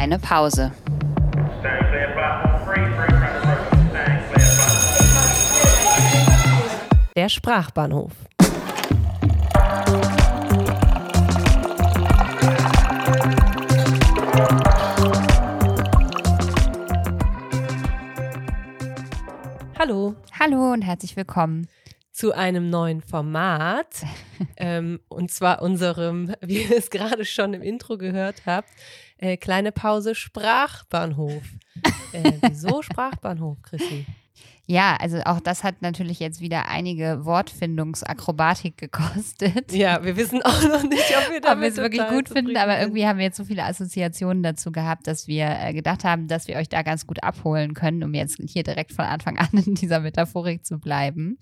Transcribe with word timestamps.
Kleine 0.00 0.18
Pause. 0.18 0.72
Der 7.14 7.28
Sprachbahnhof. 7.28 8.12
Hallo 19.78 20.14
Hallo 20.38 20.72
und 20.72 20.80
herzlich 20.80 21.14
willkommen. 21.14 21.68
zu 22.20 22.32
einem 22.32 22.68
neuen 22.68 23.00
Format. 23.00 24.04
ähm, 24.56 25.00
und 25.08 25.30
zwar 25.30 25.62
unserem, 25.62 26.34
wie 26.42 26.64
ihr 26.64 26.76
es 26.76 26.90
gerade 26.90 27.24
schon 27.24 27.54
im 27.54 27.62
Intro 27.62 27.96
gehört 27.96 28.42
habt, 28.44 28.68
äh, 29.20 29.36
kleine 29.36 29.70
Pause 29.72 30.14
Sprachbahnhof. 30.14 31.42
äh, 32.12 32.32
wieso 32.42 32.82
Sprachbahnhof, 32.82 33.60
Chrissy? 33.62 34.06
Ja, 34.66 34.96
also 35.00 35.18
auch 35.24 35.40
das 35.40 35.64
hat 35.64 35.82
natürlich 35.82 36.20
jetzt 36.20 36.40
wieder 36.40 36.68
einige 36.68 37.24
Wortfindungsakrobatik 37.24 38.76
gekostet. 38.76 39.72
Ja, 39.72 40.04
wir 40.04 40.16
wissen 40.16 40.42
auch 40.42 40.62
noch 40.62 40.84
nicht, 40.84 41.12
ob 41.18 41.28
wir 41.28 41.36
Ob 41.38 41.42
damit 41.42 41.62
wir 41.62 41.68
es 41.70 41.76
wirklich 41.76 42.06
gut 42.08 42.28
finden, 42.28 42.56
aber 42.56 42.78
irgendwie 42.78 43.04
haben 43.04 43.18
wir 43.18 43.24
jetzt 43.24 43.36
so 43.36 43.44
viele 43.44 43.64
Assoziationen 43.64 44.44
dazu 44.44 44.70
gehabt, 44.70 45.08
dass 45.08 45.26
wir 45.26 45.56
äh, 45.60 45.72
gedacht 45.72 46.04
haben, 46.04 46.28
dass 46.28 46.46
wir 46.46 46.56
euch 46.56 46.68
da 46.68 46.82
ganz 46.82 47.04
gut 47.04 47.22
abholen 47.24 47.74
können, 47.74 48.04
um 48.04 48.14
jetzt 48.14 48.38
hier 48.46 48.62
direkt 48.62 48.92
von 48.92 49.06
Anfang 49.06 49.38
an 49.38 49.48
in 49.52 49.74
dieser 49.74 49.98
Metaphorik 49.98 50.64
zu 50.64 50.78
bleiben. 50.78 51.38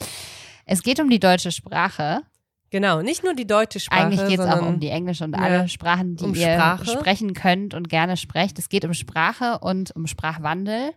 Es 0.64 0.82
geht 0.82 0.98
um 0.98 1.10
die 1.10 1.20
deutsche 1.20 1.52
Sprache. 1.52 2.22
Genau, 2.70 3.00
nicht 3.00 3.24
nur 3.24 3.34
die 3.34 3.46
deutsche 3.46 3.80
Sprache, 3.80 4.02
Eigentlich 4.02 4.28
geht 4.28 4.40
es 4.40 4.46
auch 4.46 4.66
um 4.66 4.78
die 4.78 4.88
englische 4.88 5.24
und 5.24 5.32
Ja, 5.34 5.42
alle 5.42 5.68
Sprachen, 5.68 6.16
die 6.16 6.24
um 6.24 6.34
ihr 6.34 6.52
Sprache. 6.54 6.86
sprechen 6.86 7.32
könnt 7.32 7.72
und 7.72 7.88
gerne 7.88 8.16
sprecht. 8.16 8.58
Es 8.58 8.68
geht 8.68 8.84
um 8.84 8.92
Sprache 8.92 9.58
und 9.60 9.94
um 9.96 10.06
Sprachwandel 10.06 10.92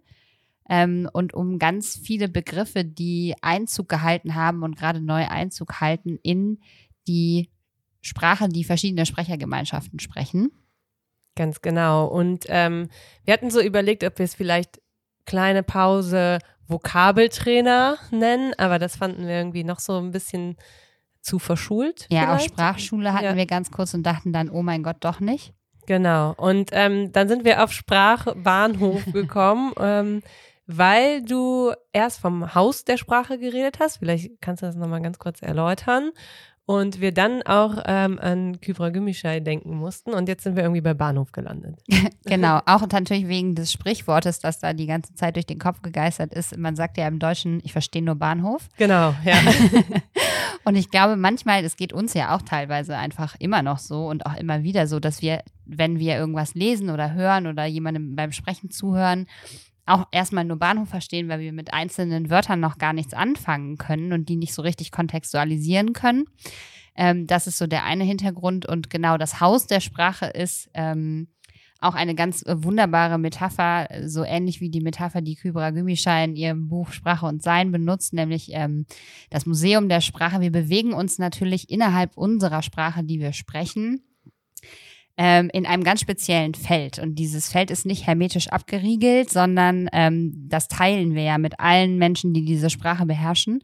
ähm, 0.70 1.10
und 1.14 1.34
um 1.34 1.60
ganz 1.60 1.96
viele 1.96 2.28
Begriffe, 2.28 2.84
die 2.84 3.36
Einzug 3.42 3.88
gehalten 3.88 4.36
haben 4.36 4.64
und 4.64 4.78
gerade 4.78 5.00
neu 5.00 5.26
Einzug 5.28 5.80
halten 5.80 6.20
in 6.24 6.60
die 7.08 7.50
Sprache, 8.02 8.50
die 8.50 8.64
verschiedene 8.64 9.06
Sprechergemeinschaften 9.06 10.00
sprechen. 10.00 10.52
Ganz 11.36 11.62
genau. 11.62 12.08
Und 12.08 12.46
ähm, 12.50 12.90
wir 13.24 13.34
hatten 13.34 13.50
so 13.52 13.62
überlegt, 13.62 14.04
ob 14.04 14.18
wir 14.18 14.26
es 14.26 14.36
vielleicht 14.36 14.82
kleine 15.26 15.64
Pause 15.64 16.40
Vokabeltrainer 16.68 17.98
nennen, 18.12 18.54
aber 18.58 18.80
das 18.80 18.96
fanden 18.98 19.28
wir 19.28 19.36
irgendwie 19.36 19.64
noch 19.64 19.80
so 19.80 19.98
ein 19.98 20.12
bisschen 20.12 20.58
zu 21.22 21.40
verschult. 21.40 22.08
Ja, 22.10 22.34
auch 22.34 22.38
vielleicht. 22.38 22.54
Sprachschule 22.54 23.14
hatten 23.14 23.26
Ja. 23.26 23.36
wir 23.36 23.46
ganz 23.46 23.72
kurz 23.72 23.94
und 23.94 24.04
dachten 24.04 24.34
dann, 24.34 24.50
oh 24.50 24.62
mein 24.64 24.84
Gott, 24.84 24.98
doch 25.02 25.20
nicht. 25.20 25.54
Genau. 25.88 26.34
Und 26.38 26.70
ähm, 26.74 27.12
dann 27.12 27.28
sind 27.28 27.44
wir 27.46 27.64
auf 27.64 27.72
Sprachbahnhof 27.72 29.06
gekommen, 29.14 29.74
ähm, 29.80 30.22
weil 30.68 31.24
du 31.24 31.74
erst 31.92 32.20
vom 32.22 32.54
Haus 32.56 32.86
der 32.86 32.98
Sprache 32.98 33.38
geredet 33.40 33.80
hast. 33.80 33.98
Vielleicht 33.98 34.32
kannst 34.42 34.62
du 34.62 34.68
das 34.68 34.76
nochmal 34.76 35.02
ganz 35.02 35.20
kurz 35.20 35.42
erläutern. 35.42 36.12
Und 36.66 37.02
wir 37.02 37.12
dann 37.12 37.42
auch 37.42 37.84
ähm, 37.86 38.18
an 38.20 38.62
Kybra 38.62 38.90
Gümüşay 38.90 39.42
denken 39.42 39.76
mussten. 39.76 40.14
Und 40.14 40.30
jetzt 40.30 40.44
sind 40.44 40.56
wir 40.56 40.64
irgendwie 40.64 40.82
bei 40.82 40.94
Bahnhof 40.94 41.32
gelandet. 41.32 41.82
Genau, 42.24 42.60
auch 42.68 42.88
natürlich 42.88 43.28
wegen 43.28 43.56
des 43.56 43.72
Sprichwortes, 43.72 44.40
das 44.40 44.60
da 44.60 44.74
die 44.74 44.86
ganze 44.86 45.16
Zeit 45.16 45.36
durch 45.36 45.48
den 45.48 45.58
Kopf 45.58 45.82
gegeistert 45.82 46.34
ist. 46.34 46.56
Man 46.56 46.76
sagt 46.76 46.98
ja 46.98 47.08
im 47.08 47.18
Deutschen, 47.18 47.60
ich 47.64 47.72
verstehe 47.72 48.04
nur 48.04 48.14
Bahnhof. 48.14 48.70
Genau, 48.78 49.16
ja. 49.26 49.34
Und 50.64 50.76
ich 50.76 50.92
glaube 50.92 51.16
manchmal, 51.16 51.64
es 51.66 51.76
geht 51.76 51.94
uns 51.94 52.14
ja 52.14 52.36
auch 52.36 52.42
teilweise 52.44 52.96
einfach 52.96 53.36
immer 53.40 53.64
noch 53.64 53.80
so 53.80 54.08
und 54.08 54.26
auch 54.26 54.36
immer 54.36 54.64
wieder 54.64 54.86
so, 54.86 55.00
dass 55.00 55.22
wir, 55.22 55.42
wenn 55.66 55.98
wir 55.98 56.16
irgendwas 56.18 56.54
lesen 56.54 56.90
oder 56.90 57.14
hören 57.14 57.48
oder 57.48 57.66
jemandem 57.66 58.16
beim 58.16 58.32
Sprechen 58.32 58.70
zuhören, 58.70 59.26
auch 59.86 60.08
erstmal 60.12 60.46
nur 60.46 60.58
Bahnhof 60.58 60.90
verstehen, 60.90 61.30
weil 61.30 61.40
wir 61.40 61.54
mit 61.54 61.74
einzelnen 61.74 62.30
Wörtern 62.30 62.60
noch 62.60 62.78
gar 62.78 62.94
nichts 62.94 63.14
anfangen 63.14 63.78
können 63.78 64.14
und 64.14 64.30
die 64.30 64.36
nicht 64.36 64.54
so 64.54 64.62
richtig 64.62 64.92
kontextualisieren 64.92 65.94
können. 65.94 66.26
Ähm, 66.96 67.28
das 67.28 67.48
ist 67.48 67.58
so 67.58 67.68
der 67.68 67.84
eine 67.86 68.04
Hintergrund. 68.04 68.66
Und 68.66 68.90
genau 68.90 69.18
das 69.18 69.40
Haus 69.40 69.68
der 69.68 69.80
Sprache 69.80 70.28
ist 70.28 70.70
ähm, 70.74 71.28
auch 71.80 71.96
eine 71.96 72.16
ganz 72.16 72.46
äh, 72.46 72.64
wunderbare 72.64 73.18
Metapher, 73.18 73.88
so 74.06 74.24
ähnlich 74.24 74.62
wie 74.62 74.70
die 74.70 74.82
Metapher, 74.82 75.22
die 75.22 75.36
Kybra 75.36 75.72
Gümüşay 75.72 76.26
in 76.26 76.36
ihrem 76.36 76.70
Buch 76.70 76.92
Sprache 76.92 77.26
und 77.26 77.42
Sein 77.42 77.72
benutzt, 77.72 78.14
nämlich 78.14 78.52
ähm, 78.54 78.86
das 79.30 79.46
Museum 79.46 79.90
der 79.90 80.02
Sprache. 80.02 80.42
Wir 80.42 80.52
bewegen 80.52 80.94
uns 80.94 81.18
natürlich 81.18 81.70
innerhalb 81.70 82.16
unserer 82.18 82.62
Sprache, 82.62 83.04
die 83.04 83.20
wir 83.20 83.34
sprechen, 83.34 84.04
ähm, 85.18 85.50
in 85.54 85.66
einem 85.66 85.84
ganz 85.84 86.02
speziellen 86.02 86.54
Feld. 86.54 87.00
Und 87.00 87.16
dieses 87.16 87.50
Feld 87.50 87.72
ist 87.72 87.86
nicht 87.86 88.08
hermetisch 88.08 88.48
abgeriegelt, 88.48 89.30
sondern 89.30 89.90
ähm, 89.94 90.34
das 90.48 90.68
teilen 90.68 91.16
wir 91.16 91.24
ja 91.24 91.38
mit 91.38 91.60
allen 91.60 91.98
Menschen, 91.98 92.34
die 92.34 92.46
diese 92.46 92.70
Sprache 92.70 93.06
beherrschen. 93.06 93.64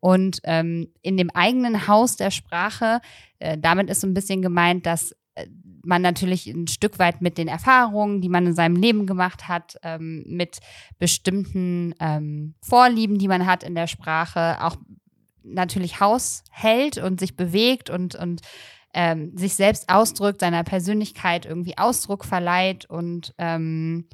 Und 0.00 0.40
ähm, 0.44 0.88
in 1.00 1.16
dem 1.16 1.30
eigenen 1.30 1.88
Haus 1.88 2.16
der 2.16 2.30
Sprache, 2.30 3.00
äh, 3.38 3.56
damit 3.58 3.88
ist 3.88 4.02
so 4.02 4.06
ein 4.06 4.14
bisschen 4.14 4.42
gemeint, 4.42 4.84
dass 4.84 5.12
äh, 5.34 5.46
man 5.82 6.02
natürlich 6.02 6.46
ein 6.46 6.66
Stück 6.66 6.98
weit 6.98 7.22
mit 7.22 7.38
den 7.38 7.48
Erfahrungen, 7.48 8.20
die 8.20 8.28
man 8.28 8.46
in 8.46 8.54
seinem 8.54 8.76
Leben 8.76 9.06
gemacht 9.06 9.48
hat, 9.48 9.76
ähm, 9.82 10.24
mit 10.26 10.58
bestimmten 10.98 11.94
ähm, 12.00 12.54
Vorlieben, 12.60 13.18
die 13.18 13.28
man 13.28 13.46
hat 13.46 13.62
in 13.62 13.74
der 13.74 13.86
Sprache, 13.86 14.62
auch 14.62 14.76
natürlich 15.42 16.00
Haus 16.00 16.42
hält 16.50 16.98
und 16.98 17.20
sich 17.20 17.36
bewegt 17.36 17.90
und, 17.90 18.14
und 18.14 18.40
ähm, 18.94 19.36
sich 19.36 19.54
selbst 19.54 19.88
ausdrückt, 19.88 20.40
seiner 20.40 20.64
Persönlichkeit 20.64 21.46
irgendwie 21.46 21.76
Ausdruck 21.76 22.24
verleiht 22.24 22.86
und 22.88 23.34
ähm, 23.38 24.06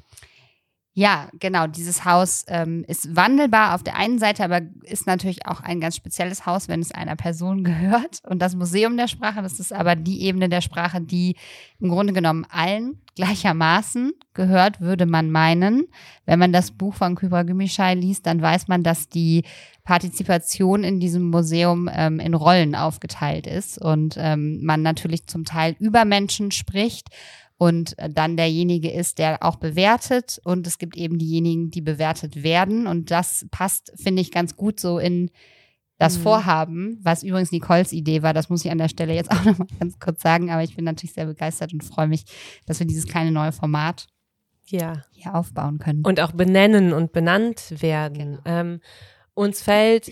ja, 0.93 1.29
genau, 1.39 1.67
dieses 1.67 2.03
Haus 2.03 2.43
ähm, 2.49 2.83
ist 2.85 3.15
wandelbar 3.15 3.75
auf 3.75 3.83
der 3.83 3.95
einen 3.95 4.19
Seite, 4.19 4.43
aber 4.43 4.59
ist 4.83 5.07
natürlich 5.07 5.47
auch 5.47 5.61
ein 5.61 5.79
ganz 5.79 5.95
spezielles 5.95 6.45
Haus, 6.45 6.67
wenn 6.67 6.81
es 6.81 6.91
einer 6.91 7.15
Person 7.15 7.63
gehört. 7.63 8.21
Und 8.27 8.41
das 8.41 8.55
Museum 8.55 8.97
der 8.97 9.07
Sprache, 9.07 9.41
das 9.41 9.59
ist 9.59 9.71
aber 9.71 9.95
die 9.95 10.23
Ebene 10.23 10.49
der 10.49 10.59
Sprache, 10.59 10.99
die 10.99 11.37
im 11.79 11.89
Grunde 11.89 12.11
genommen 12.11 12.45
allen 12.49 13.01
gleichermaßen 13.15 14.11
gehört, 14.33 14.81
würde 14.81 15.05
man 15.05 15.31
meinen. 15.31 15.87
Wenn 16.25 16.39
man 16.39 16.51
das 16.51 16.71
Buch 16.71 16.93
von 16.93 17.15
Kybra 17.15 17.43
Gümüşay 17.43 17.93
liest, 17.93 18.25
dann 18.25 18.41
weiß 18.41 18.67
man, 18.67 18.83
dass 18.83 19.07
die 19.07 19.43
Partizipation 19.85 20.83
in 20.83 20.99
diesem 20.99 21.29
Museum 21.29 21.89
ähm, 21.91 22.19
in 22.19 22.33
Rollen 22.33 22.75
aufgeteilt 22.75 23.47
ist 23.47 23.77
und 23.77 24.15
ähm, 24.17 24.59
man 24.63 24.81
natürlich 24.81 25.25
zum 25.27 25.45
Teil 25.45 25.75
über 25.79 26.03
Menschen 26.05 26.51
spricht 26.51 27.09
und 27.61 27.95
dann 27.97 28.37
derjenige 28.37 28.89
ist, 28.89 29.19
der 29.19 29.43
auch 29.43 29.57
bewertet 29.57 30.41
und 30.43 30.65
es 30.65 30.79
gibt 30.79 30.97
eben 30.97 31.19
diejenigen, 31.19 31.69
die 31.69 31.81
bewertet 31.81 32.41
werden 32.41 32.87
und 32.87 33.11
das 33.11 33.45
passt, 33.51 33.93
finde 34.01 34.23
ich, 34.23 34.31
ganz 34.31 34.55
gut 34.55 34.79
so 34.79 34.97
in 34.97 35.29
das 35.99 36.17
Mhm. 36.17 36.21
Vorhaben, 36.23 36.99
was 37.03 37.21
übrigens 37.21 37.51
Nicoles 37.51 37.93
Idee 37.93 38.23
war, 38.23 38.33
das 38.33 38.49
muss 38.49 38.65
ich 38.65 38.71
an 38.71 38.79
der 38.79 38.89
Stelle 38.89 39.13
jetzt 39.13 39.29
auch 39.31 39.45
nochmal 39.45 39.67
ganz 39.79 39.99
kurz 39.99 40.23
sagen, 40.23 40.49
aber 40.49 40.63
ich 40.63 40.75
bin 40.75 40.85
natürlich 40.85 41.13
sehr 41.13 41.27
begeistert 41.27 41.71
und 41.71 41.83
freue 41.83 42.07
mich, 42.07 42.25
dass 42.65 42.79
wir 42.79 42.87
dieses 42.87 43.05
kleine 43.05 43.31
neue 43.31 43.51
Format 43.51 44.07
ja. 44.65 45.03
hier 45.11 45.35
aufbauen 45.35 45.77
können. 45.77 46.03
Und 46.03 46.19
auch 46.19 46.31
benennen 46.31 46.93
und 46.93 47.11
benannt 47.11 47.79
werden. 47.79 48.37
Genau. 48.37 48.41
Ähm, 48.45 48.81
uns 49.35 49.61
fällt 49.61 50.11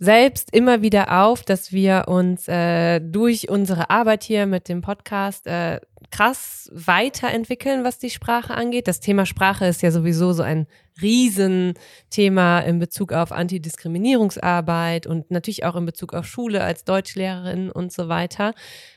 selbst 0.00 0.52
immer 0.54 0.80
wieder 0.80 1.22
auf, 1.22 1.42
dass 1.42 1.72
wir 1.72 2.06
uns 2.08 2.48
äh, 2.48 3.00
durch 3.00 3.50
unsere 3.50 3.90
Arbeit 3.90 4.24
hier 4.24 4.46
mit 4.46 4.66
dem 4.70 4.80
Podcast 4.80 5.46
äh, 5.46 5.78
krass 6.10 6.70
weiterentwickeln, 6.72 7.84
was 7.84 7.98
die 7.98 8.08
Sprache 8.08 8.54
angeht. 8.54 8.88
Das 8.88 9.00
Thema 9.00 9.26
Sprache 9.26 9.66
ist 9.66 9.82
ja 9.82 9.90
sowieso 9.90 10.32
so 10.32 10.42
ein 10.42 10.66
Riesenthema 11.02 12.60
in 12.60 12.78
Bezug 12.78 13.12
auf 13.12 13.30
Antidiskriminierungsarbeit 13.30 15.06
und 15.06 15.30
natürlich 15.30 15.66
auch 15.66 15.76
in 15.76 15.84
Bezug 15.84 16.14
auf 16.14 16.26
Schule 16.26 16.64
als 16.64 16.84
Deutschlehrerin 16.84 17.70
und 17.70 17.92
so 17.92 18.08
weiter. 18.08 18.54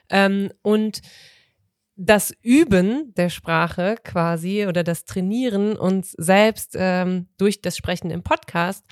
Ähm, 0.09 0.51
und 0.61 1.01
das 1.97 2.33
Üben 2.41 3.13
der 3.15 3.29
Sprache 3.29 3.97
quasi 4.05 4.67
oder 4.67 4.83
das 4.83 5.03
Trainieren 5.03 5.75
uns 5.75 6.11
selbst 6.11 6.75
ähm, 6.79 7.27
durch 7.37 7.61
das 7.61 7.75
Sprechen 7.75 8.09
im 8.09 8.23
Podcast 8.23 8.85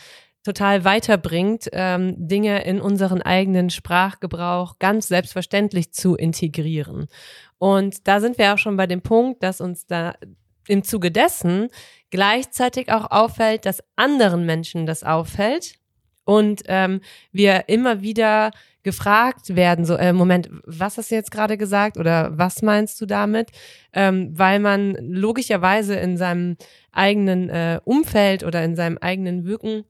total 0.43 0.83
weiterbringt, 0.83 1.69
ähm, 1.71 2.15
Dinge 2.17 2.63
in 2.63 2.81
unseren 2.81 3.21
eigenen 3.21 3.69
Sprachgebrauch 3.69 4.79
ganz 4.79 5.07
selbstverständlich 5.07 5.91
zu 5.93 6.15
integrieren. 6.15 7.07
Und 7.57 8.07
da 8.07 8.19
sind 8.19 8.37
wir 8.37 8.53
auch 8.53 8.57
schon 8.57 8.77
bei 8.77 8.87
dem 8.87 9.01
Punkt, 9.01 9.43
dass 9.43 9.61
uns 9.61 9.85
da 9.85 10.13
im 10.67 10.83
Zuge 10.83 11.11
dessen 11.11 11.69
gleichzeitig 12.09 12.91
auch 12.91 13.09
auffällt, 13.11 13.65
dass 13.65 13.83
anderen 13.95 14.45
Menschen 14.45 14.85
das 14.85 15.03
auffällt 15.03 15.75
und 16.23 16.61
ähm, 16.67 17.01
wir 17.31 17.67
immer 17.67 18.01
wieder 18.01 18.51
gefragt 18.83 19.55
werden, 19.55 19.85
so, 19.85 19.95
äh, 19.95 20.13
Moment, 20.13 20.49
was 20.65 20.97
hast 20.97 21.11
du 21.11 21.15
jetzt 21.15 21.31
gerade 21.31 21.57
gesagt 21.57 21.97
oder 21.97 22.37
was 22.37 22.61
meinst 22.61 22.99
du 22.99 23.05
damit? 23.05 23.51
Ähm, 23.93 24.31
weil 24.33 24.59
man 24.59 24.95
logischerweise 24.99 25.95
in 25.95 26.17
seinem 26.17 26.57
eigenen 26.91 27.49
äh, 27.49 27.79
Umfeld 27.83 28.43
oder 28.43 28.63
in 28.63 28.75
seinem 28.75 28.97
eigenen 28.97 29.45
Wirken 29.45 29.83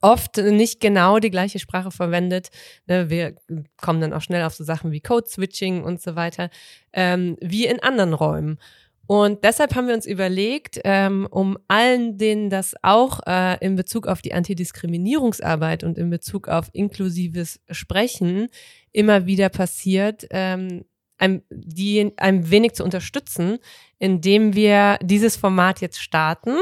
oft 0.00 0.36
nicht 0.38 0.80
genau 0.80 1.18
die 1.18 1.30
gleiche 1.30 1.58
Sprache 1.58 1.90
verwendet. 1.90 2.48
Ne, 2.86 3.10
wir 3.10 3.34
kommen 3.80 4.00
dann 4.00 4.12
auch 4.12 4.22
schnell 4.22 4.44
auf 4.44 4.54
so 4.54 4.64
Sachen 4.64 4.92
wie 4.92 5.00
Code-Switching 5.00 5.84
und 5.84 6.00
so 6.00 6.16
weiter, 6.16 6.50
ähm, 6.92 7.36
wie 7.40 7.66
in 7.66 7.80
anderen 7.80 8.14
Räumen. 8.14 8.58
Und 9.06 9.44
deshalb 9.44 9.74
haben 9.74 9.86
wir 9.86 9.94
uns 9.94 10.06
überlegt, 10.06 10.80
ähm, 10.84 11.28
um 11.30 11.58
allen, 11.68 12.16
denen 12.16 12.48
das 12.48 12.74
auch 12.82 13.20
äh, 13.26 13.58
in 13.64 13.76
Bezug 13.76 14.06
auf 14.06 14.22
die 14.22 14.32
Antidiskriminierungsarbeit 14.32 15.84
und 15.84 15.98
in 15.98 16.08
Bezug 16.08 16.48
auf 16.48 16.70
inklusives 16.72 17.60
Sprechen 17.70 18.48
immer 18.92 19.26
wieder 19.26 19.50
passiert, 19.50 20.26
ähm, 20.30 20.84
ein, 21.18 21.42
die 21.50 22.12
ein 22.16 22.50
wenig 22.50 22.72
zu 22.72 22.84
unterstützen, 22.84 23.58
indem 23.98 24.54
wir 24.54 24.98
dieses 25.02 25.36
Format 25.36 25.80
jetzt 25.80 26.00
starten, 26.00 26.56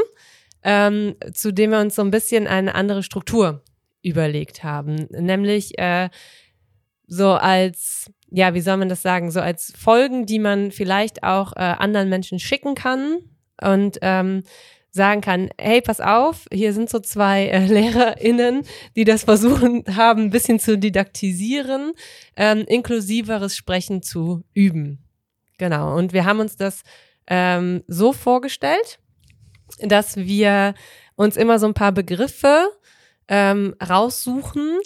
ähm, 0.62 1.14
zu 1.32 1.52
dem 1.52 1.70
wir 1.70 1.80
uns 1.80 1.94
so 1.94 2.02
ein 2.02 2.10
bisschen 2.10 2.46
eine 2.46 2.74
andere 2.74 3.02
Struktur 3.02 3.62
überlegt 4.02 4.64
haben, 4.64 5.06
nämlich 5.10 5.78
äh, 5.78 6.08
so 7.06 7.32
als 7.32 8.10
ja, 8.34 8.54
wie 8.54 8.62
soll 8.62 8.78
man 8.78 8.88
das 8.88 9.02
sagen, 9.02 9.30
so 9.30 9.40
als 9.40 9.72
Folgen, 9.76 10.24
die 10.24 10.38
man 10.38 10.70
vielleicht 10.70 11.22
auch 11.22 11.52
äh, 11.54 11.60
anderen 11.60 12.08
Menschen 12.08 12.38
schicken 12.38 12.74
kann 12.74 13.18
und 13.60 13.98
ähm, 14.00 14.42
sagen 14.90 15.20
kann, 15.20 15.50
hey, 15.58 15.80
pass 15.82 16.00
auf, 16.00 16.46
hier 16.52 16.72
sind 16.72 16.88
so 16.88 16.98
zwei 17.00 17.46
äh, 17.46 17.66
LehrerInnen, 17.66 18.62
die 18.96 19.04
das 19.04 19.24
versuchen 19.24 19.84
haben, 19.96 20.24
ein 20.24 20.30
bisschen 20.30 20.58
zu 20.58 20.78
didaktisieren, 20.78 21.92
ähm, 22.36 22.64
inklusiveres 22.66 23.56
Sprechen 23.56 24.02
zu 24.02 24.44
üben. 24.54 24.98
Genau. 25.58 25.96
Und 25.96 26.12
wir 26.12 26.24
haben 26.24 26.40
uns 26.40 26.56
das 26.56 26.82
ähm, 27.26 27.82
so 27.86 28.12
vorgestellt, 28.12 28.98
dass 29.80 30.16
wir 30.16 30.74
uns 31.16 31.36
immer 31.36 31.58
so 31.58 31.66
ein 31.66 31.74
paar 31.74 31.92
Begriffe 31.92 32.68
ähm, 33.28 33.74
raussuchen, 33.82 34.78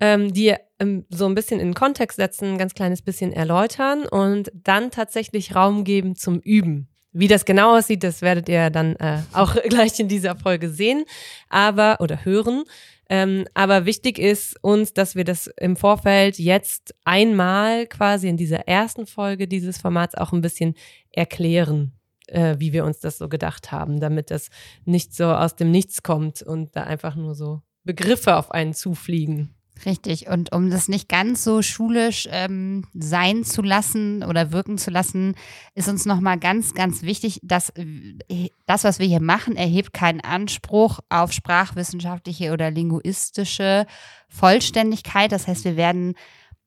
ähm, 0.00 0.32
die 0.32 0.54
ähm, 0.78 1.04
so 1.08 1.26
ein 1.26 1.34
bisschen 1.34 1.60
in 1.60 1.74
Kontext 1.74 2.16
setzen, 2.16 2.52
ein 2.52 2.58
ganz 2.58 2.74
kleines 2.74 3.02
bisschen 3.02 3.32
erläutern 3.32 4.06
und 4.06 4.50
dann 4.54 4.90
tatsächlich 4.90 5.54
Raum 5.54 5.84
geben 5.84 6.16
zum 6.16 6.40
Üben. 6.40 6.88
Wie 7.12 7.28
das 7.28 7.44
genau 7.44 7.76
aussieht, 7.76 8.02
das 8.02 8.22
werdet 8.22 8.48
ihr 8.48 8.70
dann 8.70 8.96
äh, 8.96 9.20
auch 9.32 9.54
gleich 9.68 9.98
in 10.00 10.08
dieser 10.08 10.36
Folge 10.36 10.68
sehen, 10.68 11.04
aber 11.48 11.98
oder 12.00 12.24
hören. 12.24 12.64
Ähm, 13.08 13.44
aber 13.54 13.86
wichtig 13.86 14.18
ist 14.18 14.56
uns, 14.62 14.94
dass 14.94 15.14
wir 15.14 15.24
das 15.24 15.46
im 15.58 15.76
Vorfeld 15.76 16.38
jetzt 16.38 16.94
einmal 17.04 17.86
quasi 17.86 18.28
in 18.28 18.36
dieser 18.36 18.66
ersten 18.66 19.06
Folge 19.06 19.46
dieses 19.46 19.78
Formats 19.78 20.14
auch 20.14 20.32
ein 20.32 20.40
bisschen 20.40 20.74
erklären, 21.12 21.92
äh, 22.28 22.56
wie 22.58 22.72
wir 22.72 22.84
uns 22.84 23.00
das 23.00 23.18
so 23.18 23.28
gedacht 23.28 23.72
haben, 23.72 24.00
damit 24.00 24.30
das 24.30 24.48
nicht 24.84 25.14
so 25.14 25.26
aus 25.26 25.56
dem 25.56 25.70
Nichts 25.70 26.02
kommt 26.02 26.42
und 26.42 26.74
da 26.76 26.84
einfach 26.84 27.16
nur 27.16 27.34
so 27.34 27.62
Begriffe 27.84 28.36
auf 28.36 28.50
einen 28.50 28.74
zufliegen. 28.74 29.54
Richtig. 29.84 30.28
Und 30.28 30.54
um 30.54 30.70
das 30.70 30.88
nicht 30.88 31.08
ganz 31.08 31.42
so 31.42 31.60
schulisch 31.60 32.28
ähm, 32.30 32.86
sein 32.94 33.44
zu 33.44 33.60
lassen 33.60 34.22
oder 34.22 34.52
wirken 34.52 34.78
zu 34.78 34.90
lassen, 34.90 35.34
ist 35.74 35.88
uns 35.88 36.06
nochmal 36.06 36.38
ganz, 36.38 36.74
ganz 36.74 37.02
wichtig, 37.02 37.40
dass 37.42 37.70
äh, 37.70 38.48
das, 38.66 38.84
was 38.84 38.98
wir 38.98 39.06
hier 39.06 39.20
machen, 39.20 39.56
erhebt 39.56 39.92
keinen 39.92 40.20
Anspruch 40.20 41.00
auf 41.10 41.32
sprachwissenschaftliche 41.32 42.52
oder 42.52 42.70
linguistische 42.70 43.86
Vollständigkeit. 44.28 45.32
Das 45.32 45.48
heißt, 45.48 45.64
wir 45.64 45.76
werden 45.76 46.14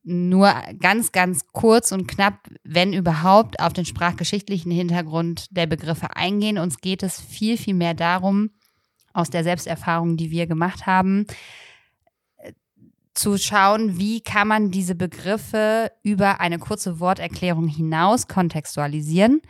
nur 0.08 0.54
ganz, 0.80 1.12
ganz 1.12 1.48
kurz 1.52 1.92
und 1.92 2.08
knapp, 2.08 2.48
wenn 2.64 2.94
überhaupt, 2.94 3.60
auf 3.60 3.74
den 3.74 3.86
sprachgeschichtlichen 3.86 4.72
Hintergrund 4.72 5.48
der 5.52 5.68
Begriffe 5.68 6.16
eingehen. 6.16 6.58
Uns 6.58 6.80
geht 6.80 7.04
es 7.04 7.20
viel, 7.20 7.58
viel 7.58 7.74
mehr 7.74 7.94
darum, 7.94 8.52
aus 9.14 9.30
der 9.30 9.44
Selbsterfahrung, 9.44 10.16
die 10.16 10.32
wir 10.32 10.48
gemacht 10.48 10.86
haben, 10.86 11.26
zu 13.18 13.38
schauen, 13.38 13.98
wie 13.98 14.22
kann 14.22 14.48
man 14.48 14.72
diese 14.72 14.96
Begriffe 14.96 15.92
über 16.04 16.40
eine 16.40 16.60
kurze 16.60 17.00
Worterklärung 17.00 17.68
hinaus 17.68 18.28
kontextualisieren. 18.28 19.42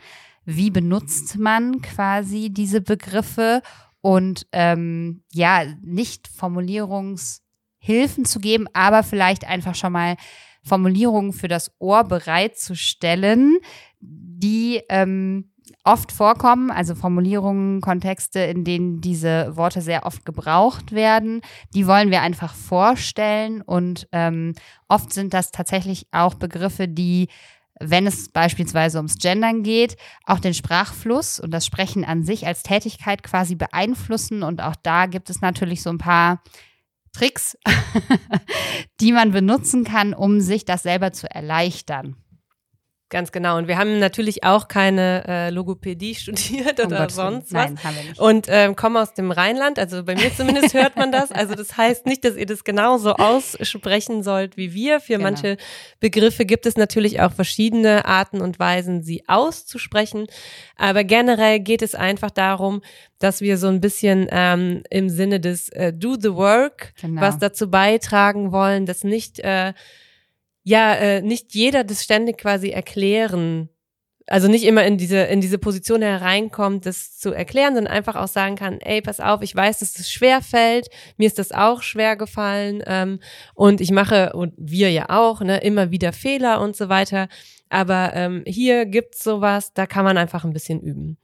Wie 0.44 0.70
benutzt 0.70 1.38
man 1.38 1.82
quasi 1.82 2.48
diese 2.50 2.80
Begriffe 2.80 3.60
und 4.00 4.46
ähm, 4.52 5.22
ja, 5.32 5.64
nicht 5.82 6.28
Formulierungshilfen 6.28 8.24
zu 8.24 8.40
geben, 8.40 8.66
aber 8.72 9.02
vielleicht 9.02 9.46
einfach 9.46 9.74
schon 9.74 9.92
mal 9.92 10.16
Formulierungen 10.68 11.32
für 11.32 11.48
das 11.48 11.72
Ohr 11.78 12.04
bereitzustellen, 12.04 13.58
die 14.00 14.80
ähm, 14.88 15.50
oft 15.84 16.12
vorkommen, 16.12 16.70
also 16.70 16.94
Formulierungen, 16.94 17.80
Kontexte, 17.80 18.40
in 18.40 18.64
denen 18.64 19.00
diese 19.00 19.56
Worte 19.56 19.80
sehr 19.80 20.06
oft 20.06 20.24
gebraucht 20.24 20.92
werden. 20.92 21.40
Die 21.74 21.86
wollen 21.86 22.10
wir 22.10 22.22
einfach 22.22 22.54
vorstellen 22.54 23.62
und 23.62 24.08
ähm, 24.12 24.54
oft 24.86 25.12
sind 25.12 25.34
das 25.34 25.50
tatsächlich 25.50 26.06
auch 26.12 26.34
Begriffe, 26.34 26.88
die 26.88 27.28
wenn 27.80 28.08
es 28.08 28.28
beispielsweise 28.30 28.98
ums 28.98 29.18
Gendern 29.18 29.62
geht, 29.62 29.96
auch 30.26 30.40
den 30.40 30.54
Sprachfluss 30.54 31.38
und 31.38 31.52
das 31.52 31.64
Sprechen 31.64 32.04
an 32.04 32.24
sich 32.24 32.44
als 32.44 32.64
Tätigkeit 32.64 33.22
quasi 33.22 33.54
beeinflussen. 33.54 34.42
Und 34.42 34.60
auch 34.60 34.74
da 34.82 35.06
gibt 35.06 35.30
es 35.30 35.42
natürlich 35.42 35.82
so 35.82 35.90
ein 35.90 35.98
paar 35.98 36.42
Tricks, 37.18 37.58
die 39.00 39.10
man 39.10 39.32
benutzen 39.32 39.82
kann, 39.82 40.14
um 40.14 40.40
sich 40.40 40.64
das 40.64 40.84
selber 40.84 41.12
zu 41.12 41.28
erleichtern. 41.28 42.14
Ganz 43.10 43.32
genau. 43.32 43.56
Und 43.56 43.68
wir 43.68 43.78
haben 43.78 43.98
natürlich 43.98 44.44
auch 44.44 44.68
keine 44.68 45.24
äh, 45.26 45.50
Logopädie 45.50 46.14
studiert 46.14 46.78
oder 46.84 47.06
oh 47.06 47.08
sonst 47.08 47.54
was. 47.54 47.70
Nein, 47.70 47.82
haben 47.82 47.96
wir 47.96 48.02
nicht. 48.04 48.20
Und 48.20 48.46
ähm, 48.50 48.76
kommen 48.76 48.98
aus 48.98 49.14
dem 49.14 49.30
Rheinland. 49.30 49.78
Also 49.78 50.04
bei 50.04 50.14
mir 50.14 50.34
zumindest 50.34 50.74
hört 50.74 50.96
man 50.96 51.10
das. 51.10 51.32
Also 51.32 51.54
das 51.54 51.78
heißt 51.78 52.04
nicht, 52.04 52.24
dass 52.24 52.36
ihr 52.36 52.44
das 52.44 52.64
genauso 52.64 53.14
aussprechen 53.14 54.22
sollt 54.22 54.58
wie 54.58 54.74
wir. 54.74 55.00
Für 55.00 55.14
genau. 55.14 55.24
manche 55.24 55.56
Begriffe 56.00 56.44
gibt 56.44 56.66
es 56.66 56.76
natürlich 56.76 57.20
auch 57.22 57.32
verschiedene 57.32 58.04
Arten 58.04 58.42
und 58.42 58.58
Weisen, 58.58 59.02
sie 59.02 59.26
auszusprechen. 59.26 60.26
Aber 60.76 61.02
generell 61.02 61.60
geht 61.60 61.80
es 61.80 61.94
einfach 61.94 62.30
darum, 62.30 62.82
dass 63.18 63.40
wir 63.40 63.56
so 63.56 63.68
ein 63.68 63.80
bisschen 63.80 64.28
ähm, 64.30 64.82
im 64.90 65.08
Sinne 65.08 65.40
des 65.40 65.70
äh, 65.70 65.94
Do 65.94 66.16
the 66.20 66.34
Work 66.34 66.92
genau. 67.00 67.22
was 67.22 67.38
dazu 67.38 67.70
beitragen 67.70 68.52
wollen, 68.52 68.84
dass 68.84 69.02
nicht 69.02 69.40
äh, 69.40 69.72
ja, 70.68 70.94
äh, 70.96 71.22
nicht 71.22 71.54
jeder 71.54 71.82
das 71.82 72.04
ständig 72.04 72.36
quasi 72.36 72.68
erklären, 72.68 73.70
also 74.26 74.48
nicht 74.48 74.64
immer 74.64 74.84
in 74.84 74.98
diese, 74.98 75.20
in 75.20 75.40
diese 75.40 75.56
Position 75.56 76.02
hereinkommt, 76.02 76.84
das 76.84 77.16
zu 77.16 77.32
erklären, 77.32 77.74
sondern 77.74 77.94
einfach 77.94 78.16
auch 78.16 78.28
sagen 78.28 78.56
kann, 78.56 78.78
ey, 78.82 79.00
pass 79.00 79.18
auf, 79.18 79.40
ich 79.40 79.56
weiß, 79.56 79.78
dass 79.78 79.98
es 79.98 80.10
schwer 80.10 80.42
fällt, 80.42 80.88
mir 81.16 81.26
ist 81.26 81.38
das 81.38 81.52
auch 81.52 81.80
schwer 81.80 82.16
gefallen 82.16 82.82
ähm, 82.86 83.20
und 83.54 83.80
ich 83.80 83.90
mache, 83.90 84.34
und 84.34 84.52
wir 84.58 84.90
ja 84.92 85.06
auch, 85.08 85.40
ne, 85.40 85.56
immer 85.62 85.90
wieder 85.90 86.12
Fehler 86.12 86.60
und 86.60 86.76
so 86.76 86.90
weiter, 86.90 87.28
aber 87.70 88.12
ähm, 88.12 88.44
hier 88.46 88.84
gibt's 88.84 89.24
sowas, 89.24 89.72
da 89.72 89.86
kann 89.86 90.04
man 90.04 90.18
einfach 90.18 90.44
ein 90.44 90.52
bisschen 90.52 90.82
üben. 90.82 91.16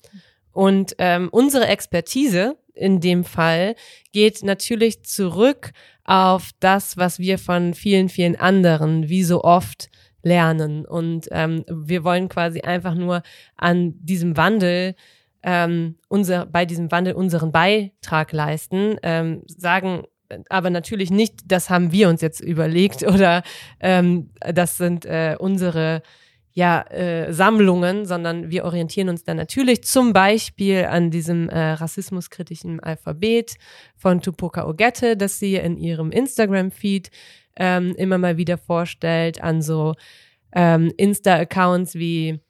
Und 0.53 0.95
ähm, 0.97 1.29
unsere 1.31 1.67
Expertise 1.67 2.57
in 2.73 3.01
dem 3.01 3.25
Fall 3.25 3.75
geht 4.13 4.43
natürlich 4.43 5.05
zurück 5.05 5.73
auf 6.05 6.51
das, 6.61 6.97
was 6.97 7.19
wir 7.19 7.39
von 7.39 7.75
vielen, 7.75 8.09
vielen 8.09 8.37
anderen, 8.37 9.09
wie 9.09 9.25
so 9.25 9.43
oft, 9.43 9.91
lernen. 10.25 10.85
Und 10.85 11.29
ähm, 11.31 11.65
wir 11.69 12.03
wollen 12.03 12.29
quasi 12.29 12.63
einfach 12.63 12.95
nur 12.95 13.23
an 13.57 13.95
diesem 14.01 14.37
Wandel 14.37 14.95
ähm, 15.43 15.97
unser, 16.09 16.47
bei 16.47 16.65
diesem 16.65 16.91
Wandel 16.91 17.13
unseren 17.13 17.53
Beitrag 17.53 18.33
leisten, 18.33 18.97
ähm, 19.03 19.43
sagen 19.47 20.05
aber 20.49 20.71
natürlich 20.71 21.11
nicht, 21.11 21.43
das 21.47 21.69
haben 21.69 21.93
wir 21.93 22.09
uns 22.09 22.23
jetzt 22.23 22.41
überlegt 22.41 23.03
oder 23.03 23.43
ähm, 23.79 24.31
das 24.41 24.79
sind 24.79 25.05
äh, 25.05 25.37
unsere 25.39 26.03
ja, 26.57 26.83
äh, 26.83 27.33
Sammlungen, 27.33 28.07
sondern 28.07 28.49
wir 28.49 28.65
orientieren 28.65 29.09
uns 29.09 29.25
dann 29.25 29.37
natürlich 29.37 29.83
zum 29.83 30.13
Beispiel 30.13 30.85
an 30.85 31.11
diesem 31.11 31.49
äh, 31.49 31.73
rassismuskritischen 31.73 32.79
Alphabet 32.79 33.57
von 33.97 34.21
Tupoka 34.21 34.67
Ogette, 34.69 35.17
das 35.17 35.41
sie 35.41 35.57
in 35.57 35.77
ihrem 35.77 36.13
Instagram-Feed 36.13 37.11
ähm, 37.57 37.95
immer 37.97 38.19
mal 38.19 38.37
wieder 38.37 38.57
vorstellt, 38.57 39.43
an 39.43 39.63
so 39.63 39.95
ähm, 40.55 40.93
Insta-Accounts 40.97 41.97
wie 41.97 42.41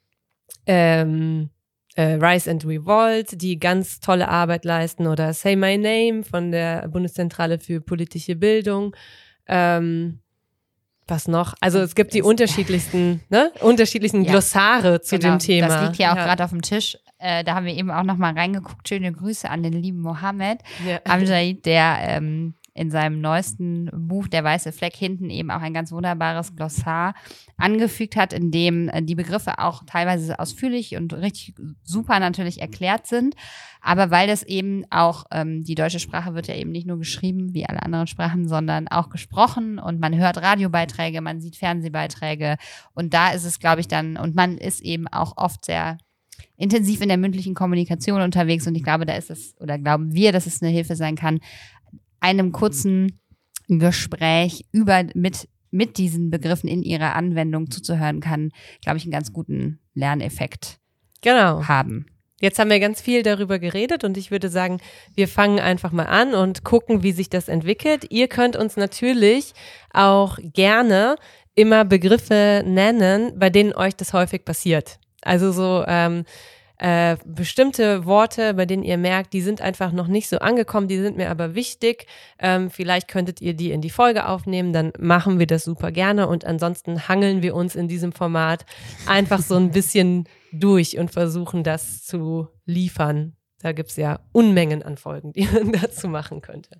ähm, 0.67 1.49
äh, 1.95 2.13
Rise 2.13 2.51
and 2.51 2.63
Revolt, 2.63 3.41
die 3.41 3.57
ganz 3.57 4.01
tolle 4.01 4.27
Arbeit 4.27 4.65
leisten, 4.65 5.07
oder 5.07 5.33
Say 5.33 5.55
My 5.55 5.77
Name 5.79 6.23
von 6.23 6.51
der 6.51 6.87
Bundeszentrale 6.89 7.57
für 7.57 7.81
politische 7.81 8.35
Bildung. 8.35 8.95
Ähm, 9.47 10.19
was 11.07 11.27
noch? 11.27 11.53
Also 11.61 11.79
es 11.79 11.95
gibt 11.95 12.13
die 12.13 12.21
unterschiedlichsten, 12.21 13.21
ne? 13.29 13.51
unterschiedlichsten 13.61 14.23
ja. 14.23 14.31
Glossare 14.31 15.01
zu 15.01 15.17
genau. 15.17 15.35
dem 15.35 15.39
Thema. 15.39 15.67
Das 15.67 15.81
liegt 15.83 15.95
hier 15.97 16.11
auch 16.11 16.17
ja. 16.17 16.25
gerade 16.25 16.43
auf 16.43 16.49
dem 16.49 16.61
Tisch. 16.61 16.97
Äh, 17.17 17.43
da 17.43 17.55
haben 17.55 17.65
wir 17.65 17.73
eben 17.73 17.91
auch 17.91 18.03
noch 18.03 18.17
mal 18.17 18.33
reingeguckt. 18.33 18.87
Schöne 18.87 19.11
Grüße 19.11 19.49
an 19.49 19.63
den 19.63 19.73
lieben 19.73 20.01
Mohammed 20.01 20.59
ja. 20.85 20.99
Amjad, 21.05 21.65
der 21.65 21.97
ähm, 22.01 22.55
in 22.75 22.91
seinem 22.91 23.21
neuesten 23.21 23.89
Buch 23.93 24.27
Der 24.27 24.43
weiße 24.43 24.73
Fleck 24.73 24.95
hinten 24.95 25.29
eben 25.29 25.49
auch 25.49 25.61
ein 25.61 25.73
ganz 25.73 25.91
wunderbares 25.93 26.55
Glossar 26.55 27.15
angefügt 27.57 28.17
hat, 28.17 28.33
in 28.33 28.51
dem 28.51 28.89
äh, 28.89 29.01
die 29.01 29.15
Begriffe 29.15 29.59
auch 29.59 29.83
teilweise 29.85 30.37
ausführlich 30.39 30.97
und 30.97 31.13
richtig 31.13 31.55
super 31.83 32.19
natürlich 32.19 32.61
erklärt 32.61 33.07
sind. 33.07 33.35
Aber 33.81 34.11
weil 34.11 34.27
das 34.27 34.43
eben 34.43 34.83
auch, 34.89 35.23
ähm, 35.31 35.63
die 35.63 35.75
deutsche 35.75 35.99
Sprache 35.99 36.33
wird 36.33 36.47
ja 36.47 36.55
eben 36.55 36.71
nicht 36.71 36.85
nur 36.85 36.97
geschrieben 36.97 37.53
wie 37.53 37.65
alle 37.65 37.81
anderen 37.81 38.07
Sprachen, 38.07 38.47
sondern 38.47 38.89
auch 38.89 39.09
gesprochen 39.09 39.79
und 39.79 40.01
man 40.01 40.15
hört 40.15 40.41
Radiobeiträge, 40.41 41.21
man 41.21 41.39
sieht 41.39 41.55
Fernsehbeiträge 41.55 42.57
und 42.93 43.13
da 43.13 43.31
ist 43.31 43.45
es, 43.45 43.59
glaube 43.59 43.79
ich, 43.79 43.87
dann, 43.87 44.17
und 44.17 44.35
man 44.35 44.57
ist 44.57 44.81
eben 44.81 45.07
auch 45.07 45.37
oft 45.37 45.63
sehr 45.63 45.97
intensiv 46.57 47.01
in 47.01 47.09
der 47.09 47.17
mündlichen 47.17 47.53
Kommunikation 47.53 48.21
unterwegs 48.21 48.65
und 48.67 48.75
ich 48.75 48.83
glaube, 48.83 49.05
da 49.05 49.13
ist 49.15 49.29
es, 49.29 49.55
oder 49.59 49.77
glauben 49.77 50.13
wir, 50.13 50.31
dass 50.31 50.45
es 50.45 50.61
eine 50.61 50.71
Hilfe 50.71 50.95
sein 50.95 51.15
kann, 51.15 51.39
einem 52.25 52.51
kurzen 52.51 53.19
Gespräch 53.67 54.65
über 54.71 55.03
mit 55.13 55.47
mit 55.71 55.97
diesen 55.97 56.31
Begriffen 56.31 56.69
in 56.69 56.81
ihrer 56.83 57.15
Anwendung 57.15 57.69
zuzuhören 57.69 58.21
kann, 58.21 58.51
glaube 58.81 58.97
ich, 58.97 59.03
einen 59.03 59.11
ganz 59.11 59.33
guten 59.33 59.79
Lerneffekt 59.93 60.79
genau. 61.21 61.67
haben. 61.67 62.05
Jetzt 62.39 62.59
haben 62.59 62.69
wir 62.69 62.79
ganz 62.79 63.01
viel 63.01 63.23
darüber 63.23 63.59
geredet 63.59 64.05
und 64.05 64.17
ich 64.17 64.31
würde 64.31 64.47
sagen, 64.47 64.79
wir 65.15 65.27
fangen 65.27 65.59
einfach 65.59 65.91
mal 65.91 66.05
an 66.05 66.33
und 66.33 66.63
gucken, 66.63 67.03
wie 67.03 67.11
sich 67.11 67.29
das 67.29 67.49
entwickelt. 67.49 68.05
Ihr 68.09 68.29
könnt 68.29 68.55
uns 68.55 68.77
natürlich 68.77 69.53
auch 69.91 70.37
gerne 70.41 71.15
immer 71.55 71.83
Begriffe 71.83 72.63
nennen, 72.65 73.37
bei 73.37 73.49
denen 73.49 73.73
euch 73.73 73.95
das 73.95 74.13
häufig 74.13 74.45
passiert. 74.45 74.99
Also 75.21 75.51
so 75.51 75.83
ähm, 75.87 76.23
äh, 76.77 77.17
bestimmte 77.25 78.05
Worte, 78.05 78.53
bei 78.53 78.65
denen 78.65 78.83
ihr 78.83 78.97
merkt, 78.97 79.33
die 79.33 79.41
sind 79.41 79.61
einfach 79.61 79.91
noch 79.91 80.07
nicht 80.07 80.27
so 80.27 80.39
angekommen, 80.39 80.87
die 80.87 80.99
sind 80.99 81.17
mir 81.17 81.29
aber 81.29 81.55
wichtig. 81.55 82.07
Ähm, 82.39 82.69
vielleicht 82.69 83.07
könntet 83.07 83.41
ihr 83.41 83.53
die 83.53 83.71
in 83.71 83.81
die 83.81 83.89
Folge 83.89 84.27
aufnehmen, 84.27 84.73
dann 84.73 84.91
machen 84.99 85.39
wir 85.39 85.47
das 85.47 85.63
super 85.63 85.91
gerne 85.91 86.27
und 86.27 86.45
ansonsten 86.45 87.07
hangeln 87.07 87.41
wir 87.41 87.55
uns 87.55 87.75
in 87.75 87.87
diesem 87.87 88.11
Format 88.11 88.65
einfach 89.05 89.39
so 89.39 89.55
ein 89.55 89.71
bisschen 89.71 90.27
durch 90.51 90.97
und 90.97 91.11
versuchen 91.11 91.63
das 91.63 92.03
zu 92.03 92.47
liefern. 92.65 93.35
Da 93.61 93.71
gibt's 93.71 93.95
ja 93.95 94.19
Unmengen 94.31 94.83
an 94.83 94.97
Folgen, 94.97 95.33
die 95.33 95.47
man 95.47 95.71
dazu 95.81 96.07
machen 96.07 96.41
könnte. 96.41 96.77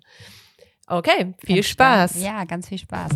Okay, 0.88 1.34
viel 1.44 1.56
Ganz 1.56 1.66
Spaß. 1.68 2.10
Spaß. 2.12 2.22
Ja, 2.22 2.44
ganz 2.44 2.68
viel 2.68 2.78
Spaß. 2.78 3.10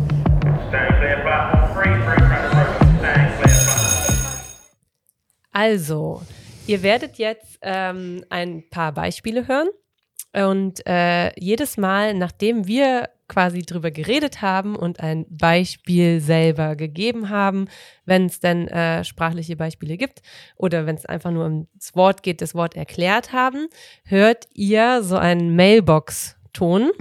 Also, 5.53 6.21
ihr 6.71 6.83
werdet 6.83 7.17
jetzt 7.17 7.59
ähm, 7.61 8.23
ein 8.29 8.63
paar 8.69 8.93
Beispiele 8.93 9.47
hören. 9.47 9.67
Und 10.33 10.87
äh, 10.87 11.37
jedes 11.37 11.75
Mal, 11.75 12.13
nachdem 12.13 12.65
wir 12.65 13.09
quasi 13.27 13.63
drüber 13.63 13.91
geredet 13.91 14.41
haben 14.41 14.77
und 14.77 15.01
ein 15.01 15.25
Beispiel 15.29 16.21
selber 16.21 16.77
gegeben 16.77 17.29
haben, 17.29 17.67
wenn 18.05 18.27
es 18.27 18.39
denn 18.39 18.69
äh, 18.69 19.03
sprachliche 19.03 19.57
Beispiele 19.57 19.97
gibt 19.97 20.21
oder 20.55 20.85
wenn 20.85 20.95
es 20.95 21.05
einfach 21.05 21.31
nur 21.31 21.43
ums 21.43 21.93
Wort 21.95 22.23
geht, 22.23 22.41
das 22.41 22.55
Wort 22.55 22.75
erklärt 22.75 23.33
haben, 23.33 23.67
hört 24.05 24.47
ihr 24.53 25.03
so 25.03 25.17
einen 25.17 25.57
Mailbox 25.57 26.37
Ton. 26.53 26.91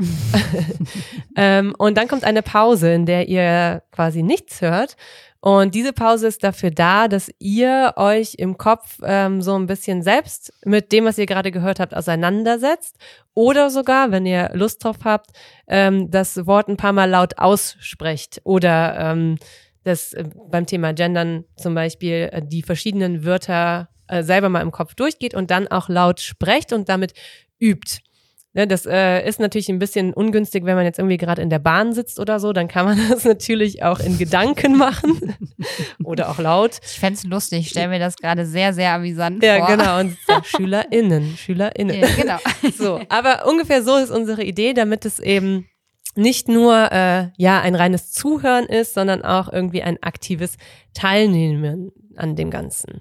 ähm, 1.37 1.75
und 1.79 1.97
dann 1.97 2.09
kommt 2.09 2.25
eine 2.25 2.43
Pause, 2.43 2.93
in 2.93 3.07
der 3.07 3.29
ihr 3.29 3.83
quasi 3.93 4.23
nichts 4.23 4.61
hört. 4.61 4.97
Und 5.41 5.75
diese 5.75 5.95
Pause 5.95 6.27
ist 6.27 6.45
dafür 6.45 6.71
da, 6.71 7.09
dass 7.09 7.31
ihr 7.39 7.95
euch 7.97 8.35
im 8.37 8.59
Kopf 8.59 8.99
ähm, 9.03 9.41
so 9.41 9.55
ein 9.59 9.67
bisschen 9.67 10.03
selbst 10.03 10.53
mit 10.67 10.93
dem, 10.93 11.07
was 11.07 11.17
ihr 11.17 11.25
gerade 11.25 11.51
gehört 11.51 11.81
habt, 11.81 11.95
auseinandersetzt. 11.95 12.97
Oder 13.33 13.71
sogar, 13.71 14.11
wenn 14.11 14.27
ihr 14.27 14.51
Lust 14.53 14.85
drauf 14.85 14.99
habt, 15.03 15.31
ähm, 15.67 16.11
das 16.11 16.47
Wort 16.47 16.69
ein 16.69 16.77
paar 16.77 16.93
Mal 16.93 17.09
laut 17.09 17.39
aussprecht. 17.39 18.43
Oder 18.45 18.99
ähm, 18.99 19.39
das 19.85 20.13
äh, 20.13 20.25
beim 20.51 20.67
Thema 20.67 20.93
Gendern 20.93 21.45
zum 21.57 21.75
Beispiel 21.75 22.29
äh, 22.33 22.43
die 22.45 22.63
verschiedenen 22.63 23.25
Wörter 23.25 23.89
äh, 24.09 24.23
selber 24.23 24.51
mal 24.51 24.61
im 24.61 24.73
Kopf 24.73 24.95
durchgeht 24.95 25.35
und 25.35 25.51
dann 25.51 25.69
auch 25.69 25.89
laut 25.89 26.21
sprecht 26.21 26.73
und 26.75 26.91
damit 26.91 27.15
übt. 27.59 28.01
Ne, 28.53 28.67
das 28.67 28.85
äh, 28.85 29.25
ist 29.29 29.39
natürlich 29.39 29.69
ein 29.69 29.79
bisschen 29.79 30.13
ungünstig, 30.13 30.65
wenn 30.65 30.75
man 30.75 30.85
jetzt 30.85 30.99
irgendwie 30.99 31.19
gerade 31.19 31.41
in 31.41 31.51
der 31.51 31.61
Bahn 31.61 31.93
sitzt 31.93 32.19
oder 32.19 32.41
so. 32.41 32.53
Dann 32.53 32.67
kann 32.67 32.85
man 32.85 32.99
das 33.11 33.25
natürlich 33.25 33.85
auch 33.85 34.01
in 34.01 34.19
Gedanken 34.19 34.77
machen 34.77 35.37
oder 36.05 36.31
auch 36.31 36.39
laut. 36.39 36.81
Ich 36.83 36.99
fände 36.99 37.17
es 37.17 37.25
lustig. 37.25 37.61
Ich 37.61 37.69
stelle 37.71 37.89
mir 37.89 38.01
das 38.01 38.17
gerade 38.17 38.45
sehr, 38.47 38.73
sehr 38.73 38.93
amüsant 38.93 39.43
Ja, 39.45 39.59
vor. 39.59 39.69
genau. 39.69 40.01
Und 40.01 40.17
ja, 40.29 40.43
SchülerInnen, 40.43 41.37
SchülerInnen. 41.37 42.01
Ja, 42.01 42.09
genau. 42.17 42.39
So, 42.77 43.01
aber 43.09 43.47
ungefähr 43.47 43.85
so 43.85 43.97
ist 43.97 44.11
unsere 44.11 44.43
Idee, 44.43 44.73
damit 44.73 45.05
es 45.05 45.21
eben 45.21 45.69
nicht 46.17 46.49
nur 46.49 46.91
äh, 46.91 47.29
ja 47.37 47.61
ein 47.61 47.77
reines 47.77 48.11
Zuhören 48.11 48.67
ist, 48.67 48.95
sondern 48.95 49.23
auch 49.23 49.53
irgendwie 49.53 49.83
ein 49.83 50.03
aktives 50.03 50.57
Teilnehmen 50.93 51.93
an 52.17 52.35
dem 52.35 52.51
Ganzen. 52.51 53.01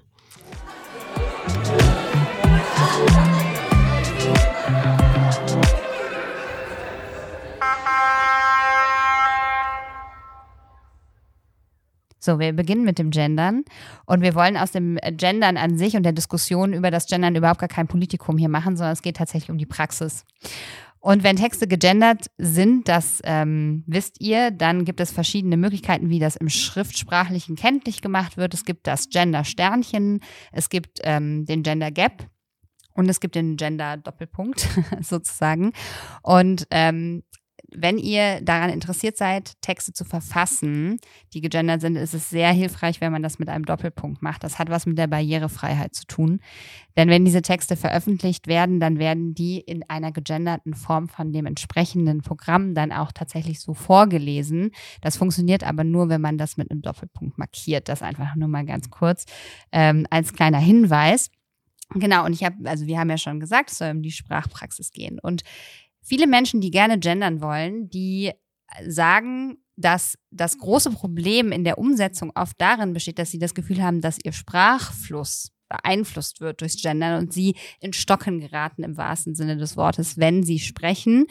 So, 12.20 12.38
wir 12.38 12.52
beginnen 12.52 12.84
mit 12.84 12.98
dem 12.98 13.10
Gendern 13.10 13.64
und 14.04 14.20
wir 14.20 14.34
wollen 14.34 14.58
aus 14.58 14.72
dem 14.72 14.98
Gendern 15.12 15.56
an 15.56 15.78
sich 15.78 15.96
und 15.96 16.02
der 16.02 16.12
Diskussion 16.12 16.74
über 16.74 16.90
das 16.90 17.06
Gendern 17.06 17.34
überhaupt 17.34 17.60
gar 17.60 17.68
kein 17.68 17.88
Politikum 17.88 18.36
hier 18.36 18.50
machen, 18.50 18.76
sondern 18.76 18.92
es 18.92 19.00
geht 19.00 19.16
tatsächlich 19.16 19.50
um 19.50 19.56
die 19.56 19.66
Praxis. 19.66 20.26
Und 21.00 21.24
wenn 21.24 21.36
Texte 21.36 21.66
gegendert 21.66 22.26
sind, 22.36 22.86
das 22.86 23.20
ähm, 23.24 23.84
wisst 23.86 24.20
ihr, 24.20 24.50
dann 24.50 24.84
gibt 24.84 25.00
es 25.00 25.10
verschiedene 25.10 25.56
Möglichkeiten, 25.56 26.10
wie 26.10 26.18
das 26.18 26.36
im 26.36 26.50
Schriftsprachlichen 26.50 27.56
kenntlich 27.56 28.02
gemacht 28.02 28.36
wird. 28.36 28.52
Es 28.52 28.66
gibt 28.66 28.86
das 28.86 29.08
Gender-Sternchen, 29.08 30.20
es 30.52 30.68
gibt 30.68 31.00
ähm, 31.04 31.46
den 31.46 31.62
Gender 31.62 31.90
Gap 31.90 32.28
und 32.92 33.08
es 33.08 33.20
gibt 33.20 33.34
den 33.34 33.56
Gender 33.56 33.96
Doppelpunkt 33.96 34.68
sozusagen. 35.00 35.72
Und 36.22 36.66
ähm, 36.70 37.22
wenn 37.74 37.98
ihr 37.98 38.40
daran 38.40 38.70
interessiert 38.70 39.16
seid, 39.16 39.60
Texte 39.60 39.92
zu 39.92 40.04
verfassen, 40.04 40.98
die 41.32 41.40
gegendert 41.40 41.80
sind, 41.80 41.96
ist 41.96 42.14
es 42.14 42.30
sehr 42.30 42.52
hilfreich, 42.52 43.00
wenn 43.00 43.12
man 43.12 43.22
das 43.22 43.38
mit 43.38 43.48
einem 43.48 43.64
Doppelpunkt 43.64 44.22
macht. 44.22 44.44
Das 44.44 44.58
hat 44.58 44.70
was 44.70 44.86
mit 44.86 44.98
der 44.98 45.06
Barrierefreiheit 45.06 45.94
zu 45.94 46.06
tun. 46.06 46.40
Denn 46.96 47.08
wenn 47.08 47.24
diese 47.24 47.42
Texte 47.42 47.76
veröffentlicht 47.76 48.46
werden, 48.46 48.80
dann 48.80 48.98
werden 48.98 49.34
die 49.34 49.58
in 49.60 49.88
einer 49.88 50.12
gegenderten 50.12 50.74
Form 50.74 51.08
von 51.08 51.32
dem 51.32 51.46
entsprechenden 51.46 52.22
Programm 52.22 52.74
dann 52.74 52.92
auch 52.92 53.12
tatsächlich 53.12 53.60
so 53.60 53.74
vorgelesen. 53.74 54.72
Das 55.00 55.16
funktioniert 55.16 55.64
aber 55.64 55.84
nur, 55.84 56.08
wenn 56.08 56.20
man 56.20 56.38
das 56.38 56.56
mit 56.56 56.70
einem 56.70 56.82
Doppelpunkt 56.82 57.38
markiert. 57.38 57.88
Das 57.88 58.02
einfach 58.02 58.34
nur 58.36 58.48
mal 58.48 58.64
ganz 58.64 58.90
kurz 58.90 59.24
ähm, 59.72 60.06
als 60.10 60.32
kleiner 60.32 60.58
Hinweis. 60.58 61.30
Genau, 61.94 62.24
und 62.24 62.32
ich 62.32 62.44
habe, 62.44 62.56
also 62.68 62.86
wir 62.86 62.98
haben 62.98 63.10
ja 63.10 63.18
schon 63.18 63.40
gesagt, 63.40 63.72
es 63.72 63.78
soll 63.78 63.90
um 63.90 64.02
die 64.02 64.12
Sprachpraxis 64.12 64.92
gehen. 64.92 65.18
Und 65.20 65.42
viele 66.10 66.26
Menschen, 66.26 66.60
die 66.60 66.72
gerne 66.72 66.98
gendern 66.98 67.40
wollen, 67.40 67.88
die 67.88 68.32
sagen, 68.86 69.58
dass 69.76 70.18
das 70.32 70.58
große 70.58 70.90
Problem 70.90 71.52
in 71.52 71.62
der 71.62 71.78
Umsetzung 71.78 72.32
oft 72.34 72.60
darin 72.60 72.92
besteht, 72.92 73.20
dass 73.20 73.30
sie 73.30 73.38
das 73.38 73.54
Gefühl 73.54 73.80
haben, 73.80 74.00
dass 74.00 74.18
ihr 74.22 74.32
Sprachfluss 74.32 75.52
beeinflusst 75.68 76.40
wird 76.40 76.62
durchs 76.62 76.82
Gendern 76.82 77.20
und 77.20 77.32
sie 77.32 77.54
in 77.78 77.92
Stocken 77.92 78.40
geraten 78.40 78.82
im 78.82 78.96
wahrsten 78.96 79.36
Sinne 79.36 79.56
des 79.56 79.76
Wortes, 79.76 80.18
wenn 80.18 80.42
sie 80.42 80.58
sprechen 80.58 81.26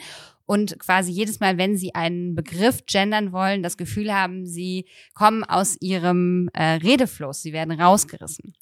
und 0.46 0.78
quasi 0.78 1.12
jedes 1.12 1.40
Mal, 1.40 1.58
wenn 1.58 1.76
sie 1.76 1.94
einen 1.94 2.34
Begriff 2.34 2.86
gendern 2.86 3.32
wollen, 3.32 3.62
das 3.62 3.76
Gefühl 3.76 4.12
haben, 4.14 4.46
sie 4.46 4.86
kommen 5.12 5.44
aus 5.44 5.76
ihrem 5.78 6.48
äh, 6.54 6.72
Redefluss, 6.76 7.42
sie 7.42 7.52
werden 7.52 7.78
rausgerissen. 7.78 8.54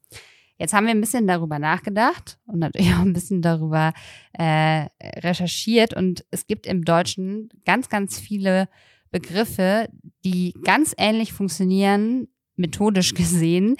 Jetzt 0.59 0.75
haben 0.75 0.87
wir 0.87 0.91
ein 0.91 1.01
bisschen 1.01 1.27
darüber 1.27 1.59
nachgedacht 1.59 2.39
und 2.47 2.59
natürlich 2.59 2.93
auch 2.95 3.01
ein 3.01 3.13
bisschen 3.13 3.43
darüber 3.43 3.93
äh, 4.33 4.87
recherchiert. 5.21 5.95
Und 5.95 6.25
es 6.31 6.47
gibt 6.47 6.67
im 6.67 6.85
Deutschen 6.85 7.49
ganz, 7.65 7.89
ganz 7.89 8.19
viele 8.19 8.69
Begriffe, 9.11 9.89
die 10.25 10.55
ganz 10.65 10.95
ähnlich 10.99 11.33
funktionieren, 11.33 12.29
methodisch 12.57 13.15
gesehen, 13.15 13.77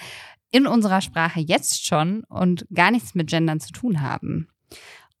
in 0.51 0.65
unserer 0.65 1.01
Sprache 1.01 1.41
jetzt 1.41 1.85
schon 1.85 2.23
und 2.23 2.65
gar 2.73 2.89
nichts 2.89 3.13
mit 3.13 3.29
Gendern 3.29 3.59
zu 3.59 3.71
tun 3.71 4.01
haben. 4.01 4.47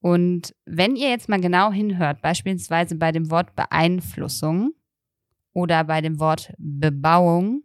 Und 0.01 0.55
wenn 0.65 0.95
ihr 0.95 1.09
jetzt 1.09 1.29
mal 1.29 1.41
genau 1.41 1.71
hinhört, 1.71 2.21
beispielsweise 2.21 2.95
bei 2.95 3.11
dem 3.11 3.29
Wort 3.29 3.55
Beeinflussung 3.55 4.71
oder 5.53 5.83
bei 5.83 6.01
dem 6.01 6.19
Wort 6.19 6.53
Bebauung 6.57 7.63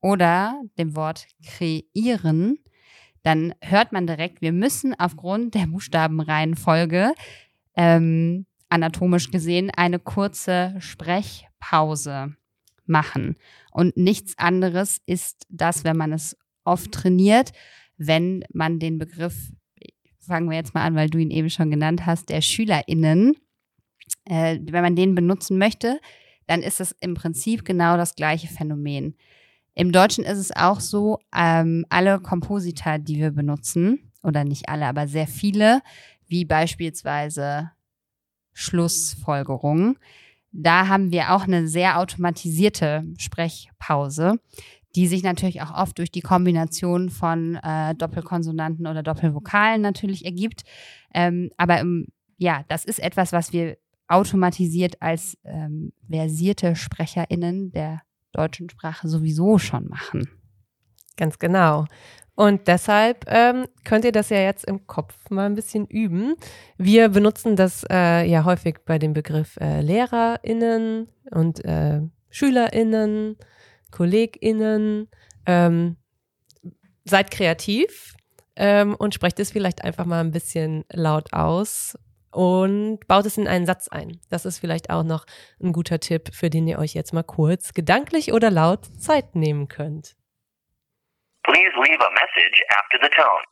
oder 0.00 0.62
dem 0.78 0.94
Wort 0.94 1.26
kreieren, 1.44 2.58
dann 3.22 3.54
hört 3.60 3.92
man 3.92 4.06
direkt, 4.06 4.40
wir 4.40 4.52
müssen 4.52 4.98
aufgrund 4.98 5.54
der 5.54 5.66
Buchstabenreihenfolge 5.66 7.12
ähm, 7.76 8.46
anatomisch 8.68 9.30
gesehen 9.30 9.70
eine 9.70 9.98
kurze 9.98 10.76
Sprechpause 10.78 12.34
machen. 12.86 13.36
Und 13.70 13.96
nichts 13.96 14.36
anderes 14.38 14.98
ist 15.06 15.46
das, 15.48 15.84
wenn 15.84 15.96
man 15.96 16.12
es 16.12 16.36
oft 16.64 16.92
trainiert, 16.92 17.52
wenn 17.96 18.44
man 18.52 18.78
den 18.78 18.98
Begriff, 18.98 19.52
fangen 20.20 20.50
wir 20.50 20.56
jetzt 20.56 20.74
mal 20.74 20.84
an, 20.84 20.94
weil 20.94 21.10
du 21.10 21.18
ihn 21.18 21.30
eben 21.30 21.50
schon 21.50 21.70
genannt 21.70 22.06
hast, 22.06 22.28
der 22.28 22.40
SchülerInnen, 22.40 23.36
äh, 24.24 24.58
wenn 24.62 24.82
man 24.82 24.96
den 24.96 25.14
benutzen 25.14 25.58
möchte, 25.58 26.00
dann 26.46 26.62
ist 26.62 26.80
es 26.80 26.92
im 27.00 27.14
Prinzip 27.14 27.64
genau 27.64 27.96
das 27.96 28.14
gleiche 28.14 28.48
Phänomen. 28.48 29.16
Im 29.78 29.92
Deutschen 29.92 30.24
ist 30.24 30.38
es 30.38 30.56
auch 30.56 30.80
so, 30.80 31.20
ähm, 31.32 31.86
alle 31.88 32.18
Komposita, 32.18 32.98
die 32.98 33.18
wir 33.18 33.30
benutzen, 33.30 34.10
oder 34.24 34.42
nicht 34.42 34.68
alle, 34.68 34.86
aber 34.86 35.06
sehr 35.06 35.28
viele, 35.28 35.82
wie 36.26 36.44
beispielsweise 36.44 37.70
Schlussfolgerung, 38.52 39.96
da 40.50 40.88
haben 40.88 41.12
wir 41.12 41.32
auch 41.32 41.44
eine 41.44 41.68
sehr 41.68 42.00
automatisierte 42.00 43.04
Sprechpause. 43.18 44.40
die 44.96 45.06
sich 45.06 45.22
natürlich 45.22 45.62
auch 45.62 45.72
oft 45.72 45.98
durch 45.98 46.10
die 46.10 46.22
Kombination 46.22 47.10
von 47.10 47.56
äh, 47.56 47.94
Doppelkonsonanten 47.94 48.86
oder 48.86 49.02
Doppelvokalen 49.04 49.80
natürlich 49.80 50.24
ergibt. 50.24 50.62
Ähm, 51.14 51.50
aber 51.56 51.78
im, 51.78 52.06
ja, 52.38 52.64
das 52.68 52.84
ist 52.84 52.98
etwas, 52.98 53.32
was 53.32 53.52
wir 53.52 53.76
automatisiert 54.08 55.00
als 55.00 55.36
ähm, 55.44 55.92
versierte 56.08 56.74
SprecherInnen 56.74 57.70
der 57.70 58.00
deutschen 58.38 58.70
Sprache 58.70 59.08
sowieso 59.08 59.58
schon 59.58 59.88
machen. 59.88 60.28
Ganz 61.16 61.38
genau. 61.38 61.86
Und 62.34 62.68
deshalb 62.68 63.24
ähm, 63.26 63.66
könnt 63.84 64.04
ihr 64.04 64.12
das 64.12 64.28
ja 64.28 64.38
jetzt 64.38 64.64
im 64.64 64.86
Kopf 64.86 65.28
mal 65.28 65.46
ein 65.46 65.56
bisschen 65.56 65.86
üben. 65.86 66.36
Wir 66.76 67.08
benutzen 67.08 67.56
das 67.56 67.84
äh, 67.90 68.24
ja 68.24 68.44
häufig 68.44 68.76
bei 68.84 69.00
dem 69.00 69.12
Begriff 69.12 69.56
äh, 69.60 69.80
LehrerInnen 69.80 71.08
und 71.32 71.64
äh, 71.64 72.00
SchülerInnen, 72.30 73.36
KollegInnen. 73.90 75.08
Ähm, 75.46 75.96
seid 77.04 77.30
kreativ 77.30 78.14
ähm, 78.54 78.94
und 78.94 79.14
sprecht 79.14 79.40
es 79.40 79.50
vielleicht 79.50 79.82
einfach 79.82 80.04
mal 80.04 80.20
ein 80.20 80.30
bisschen 80.30 80.84
laut 80.92 81.32
aus 81.32 81.98
und 82.38 83.00
baut 83.08 83.26
es 83.26 83.36
in 83.36 83.48
einen 83.48 83.66
Satz 83.66 83.88
ein. 83.88 84.20
Das 84.30 84.44
ist 84.44 84.60
vielleicht 84.60 84.90
auch 84.90 85.02
noch 85.02 85.26
ein 85.60 85.72
guter 85.72 85.98
Tipp, 85.98 86.32
für 86.32 86.50
den 86.50 86.68
ihr 86.68 86.78
euch 86.78 86.94
jetzt 86.94 87.12
mal 87.12 87.24
kurz 87.24 87.74
gedanklich 87.74 88.32
oder 88.32 88.48
laut 88.48 88.84
Zeit 88.96 89.34
nehmen 89.34 89.66
könnt. 89.66 90.14
Please 91.42 91.74
leave 91.82 91.98
a 91.98 92.10
message 92.12 92.62
after 92.76 92.98
the 93.02 93.10
tone. 93.10 93.42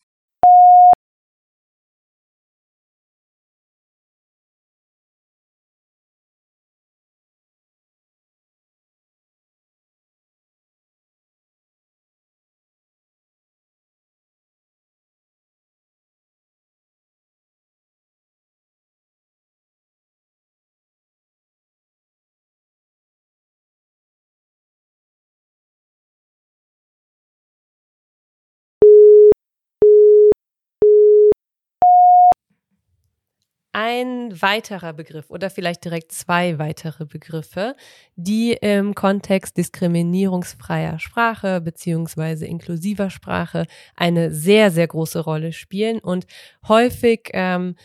Ein 33.76 34.40
weiterer 34.40 34.95
Begriff 34.95 35.28
oder 35.28 35.50
vielleicht 35.50 35.85
direkt 35.85 36.11
zwei 36.11 36.59
weitere 36.59 37.04
Begriffe, 37.04 37.76
die 38.14 38.54
im 38.54 38.95
Kontext 38.95 39.59
diskriminierungsfreier 39.59 40.99
Sprache 40.99 41.61
beziehungsweise 41.61 42.47
inklusiver 42.47 43.11
Sprache 43.11 43.66
eine 43.95 44.30
sehr, 44.30 44.71
sehr 44.71 44.87
große 44.87 45.21
Rolle 45.21 45.52
spielen 45.52 45.99
und 45.99 46.26
häufig 46.66 47.28
ähm, 47.35 47.76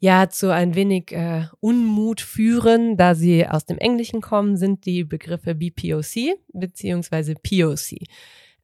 ja 0.00 0.28
zu 0.28 0.52
ein 0.52 0.74
wenig 0.74 1.12
äh, 1.12 1.44
Unmut 1.60 2.20
führen, 2.20 2.96
da 2.96 3.14
sie 3.14 3.46
aus 3.46 3.66
dem 3.66 3.78
Englischen 3.78 4.20
kommen, 4.20 4.56
sind 4.56 4.84
die 4.84 5.04
Begriffe 5.04 5.54
BPOC 5.54 6.40
beziehungsweise 6.54 7.34
POC. 7.34 8.00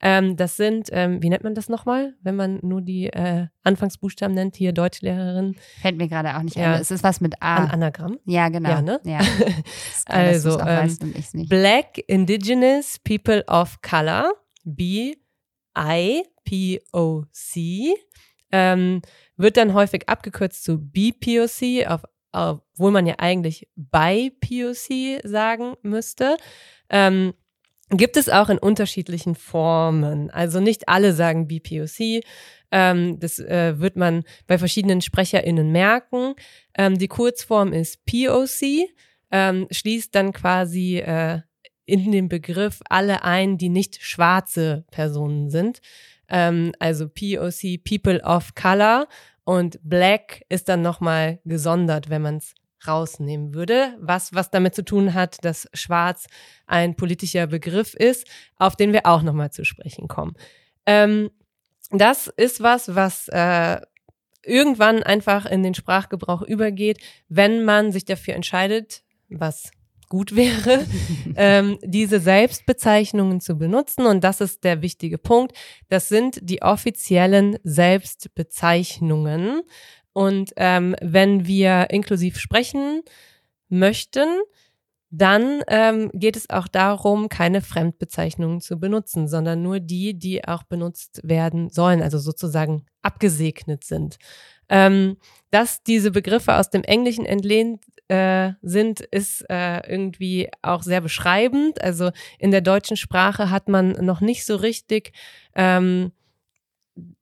Ähm, 0.05 0.37
das 0.37 0.57
sind, 0.57 0.89
ähm, 0.91 1.23
wie 1.23 1.31
nennt 1.31 1.45
man 1.45 1.55
das 1.55 1.69
nochmal, 1.69 2.15
wenn 2.23 2.35
man 2.35 2.59
nur 2.63 2.83
die 2.83 3.07
äh, 3.07 3.47
Anfangsbuchstaben 3.63 4.35
nennt, 4.35 4.57
hier 4.57 4.73
Deutschlehrerin? 4.73 5.55
Fällt 5.81 5.97
mir 5.97 6.09
gerade 6.09 6.37
auch 6.37 6.43
nicht 6.43 6.57
ja. 6.57 6.75
ein. 6.75 6.81
Es 6.81 6.91
ist 6.91 7.05
was 7.05 7.21
mit 7.21 7.41
A. 7.41 7.57
An 7.57 7.71
Anagramm? 7.71 8.19
Ja, 8.25 8.49
genau. 8.49 8.71
Ja, 8.71 8.83
ne? 8.83 9.01
ja. 9.05 9.21
also, 10.07 10.59
ähm, 10.59 10.97
Black 11.49 11.99
Indigenous 12.09 12.99
People 12.99 13.45
of 13.47 13.81
Color, 13.81 14.33
B, 14.65 15.15
I, 15.79 16.25
P, 16.45 16.83
O, 16.93 17.23
C, 17.31 17.95
ähm, 18.51 19.03
wird 19.37 19.57
dann 19.57 19.73
häufig 19.73 20.09
abgekürzt 20.09 20.65
zu 20.65 20.79
BPOC, 20.79 21.87
auf, 21.87 22.03
obwohl 22.33 22.91
man 22.91 23.07
ja 23.07 23.15
eigentlich 23.19 23.69
bei 23.77 24.33
POC 24.41 25.21
sagen 25.23 25.75
müsste. 25.83 26.37
Ähm, 26.89 27.35
gibt 27.93 28.17
es 28.17 28.29
auch 28.29 28.49
in 28.49 28.59
unterschiedlichen 28.59 29.35
Formen. 29.35 30.31
Also 30.31 30.61
nicht 30.61 30.89
alle 30.89 31.13
sagen 31.13 31.47
BPOC. 31.47 32.23
Ähm, 32.71 33.21
das 33.21 33.39
äh, 33.39 33.79
wird 33.79 33.97
man 33.97 34.25
bei 34.47 34.59
verschiedenen 34.59 35.03
SprecherInnen 35.03 35.71
merken. 35.71 36.35
Ähm, 36.75 36.99
die 36.99 37.09
Kurzform 37.09 37.73
ist 37.73 38.05
POC, 38.07 38.89
ähm, 39.31 39.67
schließt 39.71 40.15
dann 40.15 40.33
quasi 40.33 40.99
äh, 40.99 41.41
in 41.85 42.11
den 42.11 42.29
Begriff 42.29 42.81
alle 42.89 43.25
ein, 43.25 43.59
die 43.59 43.69
nicht 43.69 44.03
schwarze 44.03 44.85
Personen 44.91 45.51
sind. 45.51 45.81
Ähm, 46.29 46.73
also 46.79 47.09
POC, 47.09 47.85
People 47.85 48.23
of 48.25 48.55
Color. 48.55 49.07
Und 49.45 49.79
Black 49.83 50.45
ist 50.49 50.69
dann 50.69 50.83
nochmal 50.83 51.41
gesondert, 51.45 52.09
wenn 52.09 52.23
man 52.23 52.37
es 52.37 52.55
rausnehmen 52.87 53.55
würde, 53.55 53.97
was, 54.01 54.35
was 54.35 54.51
damit 54.51 54.75
zu 54.75 54.85
tun 54.85 55.15
hat, 55.15 55.45
dass 55.45 55.69
Schwarz 55.73 56.27
ein 56.67 56.97
politischer 56.97 57.47
Begriff 57.47 57.95
ist, 57.95 58.27
auf 58.57 58.77
den 58.77 58.93
wir 58.93 59.07
auch 59.07 59.23
nochmal 59.23 59.51
zu 59.51 59.65
sprechen 59.65 60.09
kommen. 60.09 60.35
Ähm, 60.87 61.31
das 61.91 62.27
ist 62.29 62.63
was, 62.63 62.95
was 62.95 63.29
äh, 63.29 63.81
irgendwann 64.45 65.03
einfach 65.03 65.47
in 65.47 65.63
den 65.63 65.75
Sprachgebrauch 65.75 66.43
übergeht, 66.43 66.99
wenn 67.29 67.65
man 67.65 67.93
sich 67.93 68.05
dafür 68.05 68.35
entscheidet, 68.35 69.03
was 69.29 69.71
gut 70.13 70.37
wäre, 70.37 70.85
ähm, 71.37 71.79
diese 71.83 72.21
Selbstbezeichnungen 72.21 73.41
zu 73.41 73.57
benutzen. 73.57 74.05
Und 74.05 74.23
das 74.23 74.43
ist 74.43 74.63
der 74.63 74.83
wichtige 74.83 75.17
Punkt. 75.17 75.57
Das 75.89 76.11
sind 76.11 76.39
die 76.43 76.61
offiziellen 76.61 77.57
Selbstbezeichnungen. 77.65 79.63
Und 80.13 80.53
ähm, 80.57 80.95
wenn 81.01 81.47
wir 81.47 81.89
inklusiv 81.91 82.39
sprechen 82.39 83.03
möchten, 83.69 84.29
dann 85.15 85.63
ähm, 85.69 86.11
geht 86.15 86.37
es 86.37 86.49
auch 86.49 86.67
darum, 86.69 87.29
keine 87.29 87.61
Fremdbezeichnungen 87.61 88.63
zu 88.63 88.81
benutzen, 88.81 89.29
sondern 89.29 89.63
nur 89.63 89.79
die, 89.79 90.19
die 90.19 90.49
auch 90.49 90.63
benutzt 90.63 91.21
werden 91.23 91.69
sollen, 91.69 92.01
also 92.03 92.19
sozusagen 92.19 92.87
abgesegnet 93.03 93.85
sind. 93.85 94.17
Ähm, 94.71 95.19
dass 95.51 95.83
diese 95.83 96.13
Begriffe 96.13 96.57
aus 96.57 96.71
dem 96.71 96.83
Englischen 96.83 97.27
entlehnt 97.27 97.85
äh, 98.09 98.53
sind, 98.63 99.01
ist 99.01 99.45
äh, 99.51 99.87
irgendwie 99.87 100.49
auch 100.63 100.83
sehr 100.83 101.03
beschreibend. 101.03 101.83
Also 101.83 102.11
in 102.39 102.51
der 102.51 102.63
deutschen 102.63 102.97
Sprache 102.97 103.51
hat 103.51 103.69
man 103.69 103.93
noch 103.93 104.23
nicht 104.23 104.47
so 104.47 104.57
richtig 104.57 105.13
ähm, 105.55 106.13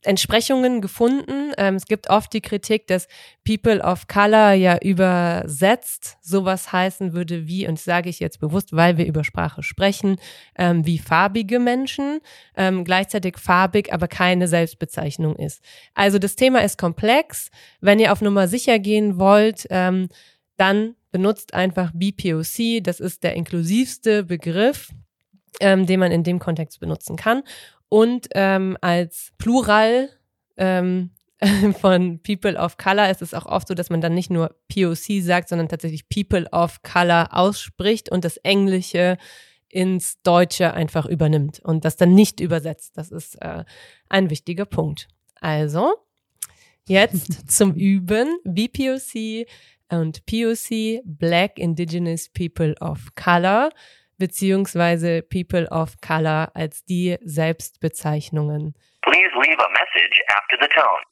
Entsprechungen 0.02 0.80
gefunden. 0.80 1.52
Ähm, 1.56 1.76
es 1.76 1.86
gibt 1.86 2.10
oft 2.10 2.32
die 2.32 2.40
Kritik, 2.40 2.86
dass 2.88 3.06
People 3.44 3.80
of 3.82 4.08
Color 4.08 4.52
ja 4.52 4.78
übersetzt 4.78 6.16
sowas 6.22 6.72
heißen 6.72 7.12
würde 7.12 7.46
wie, 7.46 7.68
und 7.68 7.78
das 7.78 7.84
sage 7.84 8.08
ich 8.08 8.18
jetzt 8.18 8.40
bewusst, 8.40 8.72
weil 8.72 8.96
wir 8.96 9.06
über 9.06 9.22
Sprache 9.22 9.62
sprechen, 9.62 10.16
ähm, 10.56 10.86
wie 10.86 10.98
farbige 10.98 11.60
Menschen, 11.60 12.20
ähm, 12.56 12.84
gleichzeitig 12.84 13.38
farbig, 13.38 13.92
aber 13.92 14.08
keine 14.08 14.48
Selbstbezeichnung 14.48 15.36
ist. 15.36 15.62
Also 15.94 16.18
das 16.18 16.34
Thema 16.34 16.60
ist 16.60 16.78
komplex. 16.78 17.50
Wenn 17.80 18.00
ihr 18.00 18.12
auf 18.12 18.22
Nummer 18.22 18.48
sicher 18.48 18.78
gehen 18.78 19.18
wollt, 19.18 19.66
ähm, 19.70 20.08
dann 20.56 20.96
benutzt 21.12 21.54
einfach 21.54 21.92
BPOC. 21.94 22.82
Das 22.82 23.00
ist 23.00 23.22
der 23.22 23.34
inklusivste 23.34 24.24
Begriff, 24.24 24.90
ähm, 25.60 25.86
den 25.86 26.00
man 26.00 26.12
in 26.12 26.24
dem 26.24 26.38
Kontext 26.38 26.80
benutzen 26.80 27.16
kann. 27.16 27.42
Und 27.90 28.28
ähm, 28.34 28.78
als 28.80 29.32
Plural 29.36 30.08
ähm, 30.56 31.10
von 31.80 32.22
People 32.22 32.56
of 32.56 32.78
Color 32.78 33.10
ist 33.10 33.20
es 33.20 33.34
auch 33.34 33.46
oft 33.46 33.68
so, 33.68 33.74
dass 33.74 33.90
man 33.90 34.00
dann 34.00 34.14
nicht 34.14 34.30
nur 34.30 34.56
POC 34.72 35.22
sagt, 35.22 35.48
sondern 35.48 35.68
tatsächlich 35.68 36.08
People 36.08 36.46
of 36.52 36.82
Color 36.82 37.28
ausspricht 37.32 38.10
und 38.10 38.24
das 38.24 38.36
Englische 38.38 39.18
ins 39.68 40.22
Deutsche 40.22 40.72
einfach 40.72 41.04
übernimmt 41.04 41.60
und 41.60 41.84
das 41.84 41.96
dann 41.96 42.14
nicht 42.14 42.40
übersetzt. 42.40 42.96
Das 42.96 43.10
ist 43.10 43.40
äh, 43.42 43.64
ein 44.08 44.30
wichtiger 44.30 44.66
Punkt. 44.66 45.08
Also, 45.40 45.92
jetzt 46.86 47.50
zum 47.50 47.74
Üben. 47.74 48.38
BPOC 48.44 49.46
und 49.90 50.24
POC, 50.26 51.02
Black 51.04 51.58
Indigenous 51.58 52.28
People 52.28 52.74
of 52.80 53.08
Color 53.16 53.70
beziehungsweise 54.20 55.22
People 55.22 55.66
of 55.72 56.00
Color 56.00 56.52
als 56.54 56.84
die 56.84 57.16
Selbstbezeichnungen. 57.22 58.74
Please 59.02 59.32
leave 59.34 59.58
a 59.58 59.70
message 59.70 60.22
after 60.28 60.56
the 60.60 60.68
tone. 60.68 61.09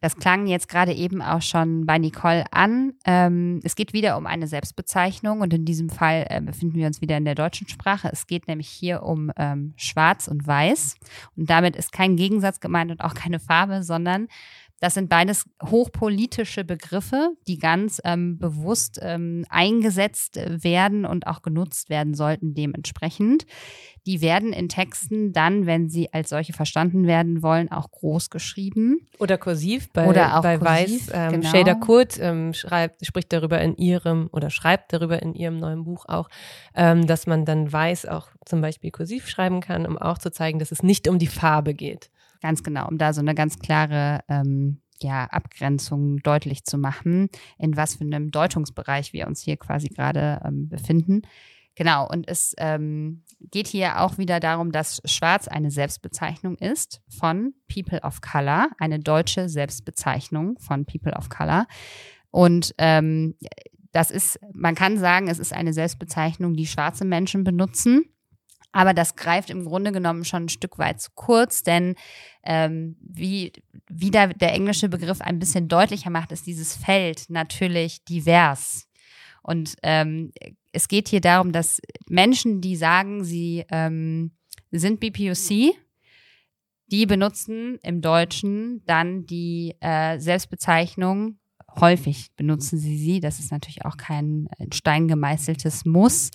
Das 0.00 0.16
klang 0.16 0.46
jetzt 0.46 0.68
gerade 0.68 0.92
eben 0.92 1.22
auch 1.22 1.42
schon 1.42 1.86
bei 1.86 1.98
Nicole 1.98 2.44
an. 2.52 2.92
Ähm, 3.04 3.60
es 3.64 3.74
geht 3.76 3.92
wieder 3.92 4.16
um 4.16 4.26
eine 4.26 4.46
Selbstbezeichnung 4.46 5.40
und 5.40 5.52
in 5.52 5.64
diesem 5.64 5.88
Fall 5.88 6.26
äh, 6.28 6.40
befinden 6.40 6.76
wir 6.76 6.86
uns 6.86 7.00
wieder 7.00 7.16
in 7.16 7.24
der 7.24 7.34
deutschen 7.34 7.68
Sprache. 7.68 8.08
Es 8.12 8.26
geht 8.26 8.48
nämlich 8.48 8.68
hier 8.68 9.02
um 9.02 9.30
ähm, 9.36 9.74
Schwarz 9.76 10.28
und 10.28 10.46
Weiß 10.46 10.96
und 11.36 11.50
damit 11.50 11.76
ist 11.76 11.92
kein 11.92 12.16
Gegensatz 12.16 12.60
gemeint 12.60 12.90
und 12.90 13.00
auch 13.00 13.14
keine 13.14 13.40
Farbe, 13.40 13.82
sondern 13.82 14.28
das 14.80 14.94
sind 14.94 15.08
beides 15.08 15.48
hochpolitische 15.64 16.64
Begriffe, 16.64 17.30
die 17.46 17.58
ganz 17.58 18.00
ähm, 18.04 18.38
bewusst 18.38 18.98
ähm, 19.02 19.46
eingesetzt 19.48 20.38
werden 20.44 21.06
und 21.06 21.26
auch 21.26 21.40
genutzt 21.40 21.88
werden 21.88 22.14
sollten 22.14 22.54
dementsprechend. 22.54 23.46
Die 24.06 24.20
werden 24.20 24.52
in 24.52 24.68
Texten 24.68 25.32
dann, 25.32 25.66
wenn 25.66 25.88
sie 25.88 26.12
als 26.12 26.28
solche 26.28 26.52
verstanden 26.52 27.06
werden 27.06 27.42
wollen, 27.42 27.72
auch 27.72 27.90
groß 27.90 28.30
geschrieben. 28.30 29.00
Oder 29.18 29.38
kursiv 29.38 29.92
bei, 29.92 30.06
Oder 30.06 30.38
auch 30.38 30.42
bei 30.42 30.58
kursiv, 30.58 31.08
Weiß. 31.08 31.12
Ähm, 31.12 31.40
genau. 31.40 31.50
Shader 31.50 31.74
Kurt 31.76 32.18
ähm, 32.20 32.52
schreibt, 32.52 33.04
spricht 33.04 33.32
darüber 33.32 33.60
in 33.60 33.76
ihrem 33.76 34.28
oder 34.30 34.50
schreibt 34.50 34.92
darüber 34.92 35.20
in 35.22 35.34
ihrem 35.34 35.58
neuen 35.58 35.84
Buch 35.84 36.04
auch, 36.06 36.28
ähm, 36.74 37.06
dass 37.06 37.26
man 37.26 37.44
dann 37.44 37.72
Weiß 37.72 38.06
auch 38.06 38.28
zum 38.44 38.60
Beispiel 38.60 38.90
kursiv 38.90 39.28
schreiben 39.28 39.60
kann, 39.60 39.86
um 39.86 39.98
auch 39.98 40.18
zu 40.18 40.30
zeigen, 40.30 40.58
dass 40.58 40.70
es 40.70 40.82
nicht 40.82 41.08
um 41.08 41.18
die 41.18 41.26
Farbe 41.26 41.74
geht. 41.74 42.10
Ganz 42.40 42.62
genau, 42.62 42.88
um 42.88 42.98
da 42.98 43.12
so 43.12 43.20
eine 43.20 43.34
ganz 43.34 43.58
klare 43.58 44.20
ähm, 44.28 44.80
ja, 45.00 45.24
Abgrenzung 45.24 46.18
deutlich 46.18 46.64
zu 46.64 46.78
machen, 46.78 47.28
in 47.58 47.76
was 47.76 47.96
für 47.96 48.04
einem 48.04 48.30
Deutungsbereich 48.30 49.12
wir 49.12 49.26
uns 49.26 49.42
hier 49.42 49.56
quasi 49.56 49.88
gerade 49.88 50.40
ähm, 50.44 50.68
befinden. 50.68 51.22
Genau, 51.74 52.08
und 52.08 52.26
es 52.26 52.54
ähm, 52.56 53.22
geht 53.38 53.66
hier 53.66 54.00
auch 54.00 54.16
wieder 54.16 54.40
darum, 54.40 54.72
dass 54.72 55.02
Schwarz 55.04 55.46
eine 55.46 55.70
Selbstbezeichnung 55.70 56.56
ist 56.56 57.02
von 57.08 57.52
People 57.72 58.00
of 58.00 58.22
Color, 58.22 58.70
eine 58.78 58.98
deutsche 58.98 59.50
Selbstbezeichnung 59.50 60.58
von 60.58 60.86
People 60.86 61.12
of 61.12 61.28
Color. 61.28 61.66
Und 62.30 62.74
ähm, 62.78 63.34
das 63.92 64.10
ist, 64.10 64.38
man 64.54 64.74
kann 64.74 64.96
sagen, 64.96 65.28
es 65.28 65.38
ist 65.38 65.52
eine 65.52 65.74
Selbstbezeichnung, 65.74 66.54
die 66.54 66.66
schwarze 66.66 67.04
Menschen 67.04 67.44
benutzen. 67.44 68.06
Aber 68.72 68.92
das 68.92 69.16
greift 69.16 69.50
im 69.50 69.64
Grunde 69.64 69.92
genommen 69.92 70.24
schon 70.24 70.44
ein 70.44 70.48
Stück 70.48 70.78
weit 70.78 71.00
zu 71.00 71.10
kurz, 71.14 71.62
denn 71.62 71.94
ähm, 72.42 72.96
wie 73.00 73.52
wieder 73.88 74.28
der 74.28 74.52
englische 74.52 74.88
Begriff 74.88 75.20
ein 75.20 75.38
bisschen 75.38 75.68
deutlicher 75.68 76.10
macht, 76.10 76.32
ist 76.32 76.46
dieses 76.46 76.76
Feld 76.76 77.30
natürlich 77.30 78.04
divers. 78.04 78.86
Und 79.42 79.76
ähm, 79.82 80.32
es 80.72 80.88
geht 80.88 81.08
hier 81.08 81.20
darum, 81.20 81.52
dass 81.52 81.80
Menschen, 82.08 82.60
die 82.60 82.76
sagen, 82.76 83.24
sie 83.24 83.64
ähm, 83.70 84.32
sind 84.72 85.00
BPOC, 85.00 85.74
die 86.88 87.06
benutzen 87.06 87.78
im 87.82 88.00
Deutschen 88.00 88.82
dann 88.86 89.24
die 89.26 89.74
äh, 89.80 90.18
Selbstbezeichnung, 90.18 91.38
häufig 91.80 92.28
benutzen 92.36 92.78
sie 92.78 92.96
sie, 92.96 93.20
das 93.20 93.38
ist 93.38 93.50
natürlich 93.50 93.84
auch 93.84 93.96
kein 93.96 94.48
in 94.58 94.72
Stein 94.72 95.08
gemeißeltes 95.08 95.84
Muss, 95.84 96.30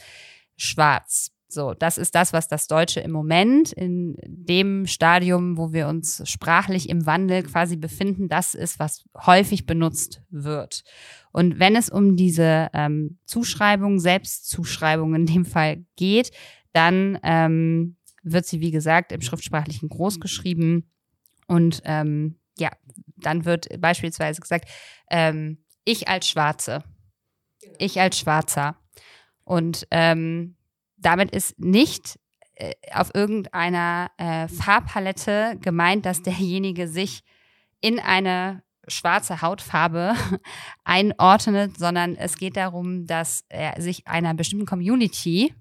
schwarz. 0.57 1.31
So, 1.51 1.73
das 1.73 1.97
ist 1.97 2.15
das, 2.15 2.31
was 2.31 2.47
das 2.47 2.67
Deutsche 2.67 3.01
im 3.01 3.11
Moment 3.11 3.73
in 3.73 4.15
dem 4.25 4.87
Stadium, 4.87 5.57
wo 5.57 5.73
wir 5.73 5.89
uns 5.89 6.23
sprachlich 6.23 6.87
im 6.87 7.05
Wandel 7.05 7.43
quasi 7.43 7.75
befinden, 7.75 8.29
das 8.29 8.53
ist, 8.53 8.79
was 8.79 9.03
häufig 9.25 9.65
benutzt 9.65 10.21
wird. 10.29 10.85
Und 11.33 11.59
wenn 11.59 11.75
es 11.75 11.89
um 11.89 12.15
diese 12.15 12.69
ähm, 12.73 13.19
Zuschreibung, 13.25 13.99
Selbstzuschreibung 13.99 15.13
in 15.13 15.25
dem 15.25 15.43
Fall 15.43 15.83
geht, 15.97 16.31
dann 16.71 17.19
ähm, 17.21 17.97
wird 18.23 18.45
sie, 18.45 18.61
wie 18.61 18.71
gesagt, 18.71 19.11
im 19.11 19.19
Schriftsprachlichen 19.19 19.89
groß 19.89 20.21
geschrieben. 20.21 20.89
Und 21.47 21.81
ähm, 21.83 22.39
ja, 22.57 22.69
dann 23.17 23.43
wird 23.43 23.67
beispielsweise 23.81 24.39
gesagt, 24.39 24.69
ähm, 25.09 25.65
ich 25.83 26.07
als 26.07 26.29
Schwarze, 26.29 26.81
ich 27.77 27.99
als 27.99 28.17
Schwarzer. 28.17 28.77
Und 29.43 29.85
ähm, 29.91 30.55
damit 31.01 31.31
ist 31.31 31.59
nicht 31.59 32.19
äh, 32.55 32.73
auf 32.93 33.13
irgendeiner 33.13 34.11
äh, 34.17 34.47
Farbpalette 34.47 35.57
gemeint, 35.59 36.05
dass 36.05 36.21
derjenige 36.21 36.87
sich 36.87 37.23
in 37.81 37.99
eine 37.99 38.63
schwarze 38.87 39.41
Hautfarbe 39.41 40.15
einordnet, 40.83 41.77
sondern 41.77 42.15
es 42.15 42.37
geht 42.37 42.57
darum, 42.57 43.05
dass 43.05 43.45
er 43.49 43.81
sich 43.81 44.07
einer 44.07 44.33
bestimmten 44.33 44.65
Community, 44.65 45.53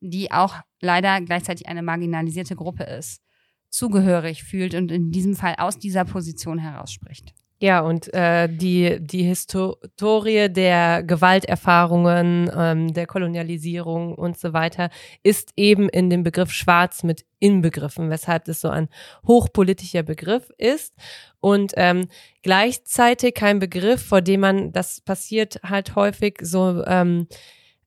die 0.00 0.32
auch 0.32 0.56
leider 0.80 1.20
gleichzeitig 1.20 1.68
eine 1.68 1.82
marginalisierte 1.82 2.56
Gruppe 2.56 2.84
ist, 2.84 3.20
zugehörig 3.68 4.44
fühlt 4.44 4.74
und 4.74 4.92
in 4.92 5.10
diesem 5.10 5.34
Fall 5.34 5.56
aus 5.58 5.78
dieser 5.78 6.04
Position 6.04 6.58
heraus 6.58 6.92
spricht. 6.92 7.34
Ja, 7.64 7.80
und 7.80 8.12
äh, 8.12 8.46
die, 8.46 8.98
die 9.00 9.22
Historie 9.22 10.50
der 10.50 11.02
Gewalterfahrungen, 11.02 12.50
ähm, 12.54 12.92
der 12.92 13.06
Kolonialisierung 13.06 14.14
und 14.14 14.38
so 14.38 14.52
weiter 14.52 14.90
ist 15.22 15.54
eben 15.56 15.88
in 15.88 16.10
dem 16.10 16.24
Begriff 16.24 16.52
Schwarz 16.52 17.04
mit 17.04 17.24
inbegriffen, 17.38 18.10
weshalb 18.10 18.44
das 18.44 18.60
so 18.60 18.68
ein 18.68 18.90
hochpolitischer 19.26 20.02
Begriff 20.02 20.50
ist. 20.58 20.92
Und 21.40 21.72
ähm, 21.78 22.08
gleichzeitig 22.42 23.32
kein 23.32 23.60
Begriff, 23.60 24.06
vor 24.06 24.20
dem 24.20 24.40
man, 24.40 24.72
das 24.72 25.00
passiert 25.00 25.58
halt 25.62 25.96
häufig 25.96 26.40
so 26.42 26.84
ähm, 26.86 27.28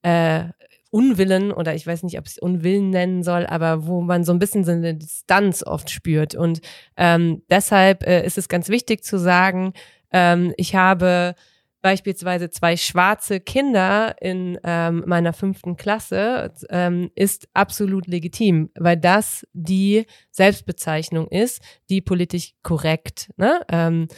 äh, 0.02 0.46
Unwillen 0.90 1.52
oder 1.52 1.74
ich 1.74 1.86
weiß 1.86 2.02
nicht, 2.02 2.18
ob 2.18 2.26
ich 2.26 2.32
es 2.32 2.38
Unwillen 2.38 2.90
nennen 2.90 3.22
soll, 3.22 3.46
aber 3.46 3.86
wo 3.86 4.00
man 4.00 4.24
so 4.24 4.32
ein 4.32 4.38
bisschen 4.38 4.64
so 4.64 4.72
eine 4.72 4.94
Distanz 4.94 5.62
oft 5.62 5.90
spürt. 5.90 6.34
Und 6.34 6.60
ähm, 6.96 7.42
deshalb 7.50 8.06
äh, 8.06 8.24
ist 8.24 8.38
es 8.38 8.48
ganz 8.48 8.68
wichtig 8.68 9.04
zu 9.04 9.18
sagen, 9.18 9.72
ähm, 10.12 10.54
ich 10.56 10.74
habe 10.74 11.34
beispielsweise 11.80 12.50
zwei 12.50 12.76
schwarze 12.76 13.40
Kinder 13.40 14.16
in 14.20 14.58
ähm, 14.64 15.04
meiner 15.06 15.32
fünften 15.32 15.76
Klasse, 15.76 16.52
ähm, 16.70 17.10
ist 17.14 17.48
absolut 17.54 18.06
legitim, 18.06 18.70
weil 18.74 18.96
das 18.96 19.46
die 19.52 20.06
Selbstbezeichnung 20.30 21.28
ist, 21.28 21.62
die 21.88 22.00
politisch 22.00 22.54
korrekt, 22.62 23.30
ne, 23.36 23.60
ähm, 23.70 24.08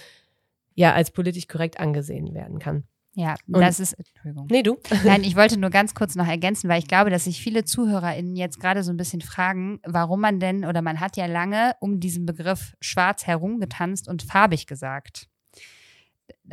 ja, 0.75 0.95
als 0.95 1.11
politisch 1.11 1.49
korrekt 1.49 1.79
angesehen 1.79 2.33
werden 2.35 2.59
kann. 2.59 2.85
Ja, 3.14 3.35
Und- 3.49 3.61
das 3.61 3.81
ist, 3.81 3.94
Entschuldigung. 3.94 4.46
Nee, 4.51 4.62
du? 4.62 4.79
Nein, 5.05 5.25
ich 5.25 5.35
wollte 5.37 5.59
nur 5.59 5.70
ganz 5.70 5.94
kurz 5.94 6.14
noch 6.14 6.27
ergänzen, 6.27 6.68
weil 6.68 6.79
ich 6.79 6.87
glaube, 6.88 7.11
dass 7.11 7.25
sich 7.25 7.42
viele 7.42 7.64
ZuhörerInnen 7.64 8.37
jetzt 8.37 8.61
gerade 8.61 8.83
so 8.85 8.92
ein 8.92 8.96
bisschen 8.96 9.20
fragen, 9.20 9.81
warum 9.85 10.20
man 10.20 10.38
denn, 10.38 10.64
oder 10.64 10.81
man 10.83 11.01
hat 11.01 11.16
ja 11.16 11.27
lange 11.27 11.75
um 11.81 11.99
diesen 12.01 12.25
Begriff 12.25 12.77
schwarz 12.81 13.27
herumgetanzt 13.27 14.09
und 14.09 14.23
farbig 14.23 14.66
gesagt. 14.66 15.27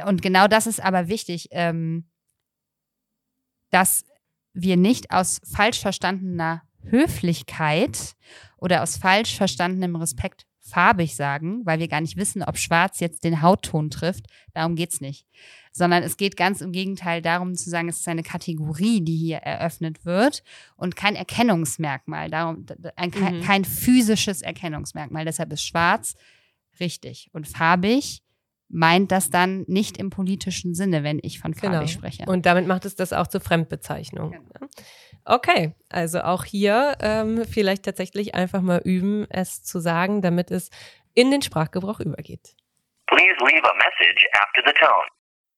Und 0.05 0.21
genau 0.21 0.47
das 0.47 0.65
ist 0.65 0.83
aber 0.83 1.07
wichtig, 1.07 1.49
ähm, 1.51 2.09
dass 3.69 4.03
wir 4.53 4.77
nicht 4.77 5.11
aus 5.11 5.39
falsch 5.45 5.79
verstandener 5.79 6.63
Höflichkeit 6.83 8.15
oder 8.57 8.81
aus 8.81 8.97
falsch 8.97 9.35
verstandenem 9.35 9.95
Respekt 9.95 10.47
farbig 10.59 11.15
sagen, 11.15 11.65
weil 11.65 11.79
wir 11.79 11.87
gar 11.87 12.01
nicht 12.01 12.17
wissen, 12.17 12.43
ob 12.43 12.57
schwarz 12.57 12.99
jetzt 12.99 13.23
den 13.23 13.41
Hautton 13.41 13.89
trifft. 13.89 14.25
Darum 14.53 14.75
geht's 14.75 14.99
nicht 14.99 15.25
sondern 15.77 16.03
es 16.03 16.17
geht 16.17 16.35
ganz 16.37 16.61
im 16.61 16.71
Gegenteil 16.71 17.21
darum 17.21 17.55
zu 17.55 17.69
sagen, 17.69 17.87
es 17.89 17.99
ist 17.99 18.07
eine 18.07 18.23
Kategorie, 18.23 19.01
die 19.01 19.15
hier 19.15 19.37
eröffnet 19.37 20.05
wird 20.05 20.43
und 20.75 20.95
kein 20.95 21.15
Erkennungsmerkmal, 21.15 22.29
darum 22.29 22.65
ein, 22.95 23.11
kein, 23.11 23.37
Mhm. 23.37 23.43
kein 23.43 23.65
physisches 23.65 24.41
Erkennungsmerkmal. 24.41 25.25
Deshalb 25.25 25.53
ist 25.53 25.63
schwarz 25.63 26.15
richtig 26.79 27.29
und 27.33 27.47
farbig 27.47 28.21
meint 28.69 29.11
das 29.13 29.29
dann 29.29 29.63
nicht 29.67 29.97
im 29.97 30.09
politischen 30.09 30.75
Sinne, 30.75 31.01
wenn 31.03 31.19
ich 31.23 31.39
von 31.39 31.53
farbig 31.53 31.71
Genau. 31.79 31.87
spreche. 31.87 32.23
Und 32.25 32.45
damit 32.45 32.67
macht 32.67 32.83
es 32.83 32.95
das 32.95 33.13
auch 33.13 33.27
zur 33.27 33.39
Fremdbezeichnung. 33.39 34.31
Genau. 34.31 34.67
Okay, 35.23 35.73
also 35.89 36.21
auch 36.21 36.43
hier 36.43 36.97
ähm, 36.99 37.45
vielleicht 37.49 37.83
tatsächlich 37.83 38.35
einfach 38.35 38.61
mal 38.61 38.81
üben, 38.83 39.25
es 39.29 39.63
zu 39.63 39.79
sagen, 39.79 40.21
damit 40.21 40.51
es 40.51 40.69
in 41.13 41.31
den 41.31 41.41
Sprachgebrauch 41.41 41.99
übergeht. 41.99 42.55
Please 43.07 43.35
leave 43.39 43.63
a 43.63 43.73
message 43.75 44.25
after 44.33 44.61
the 44.65 44.73
tone. 44.79 45.07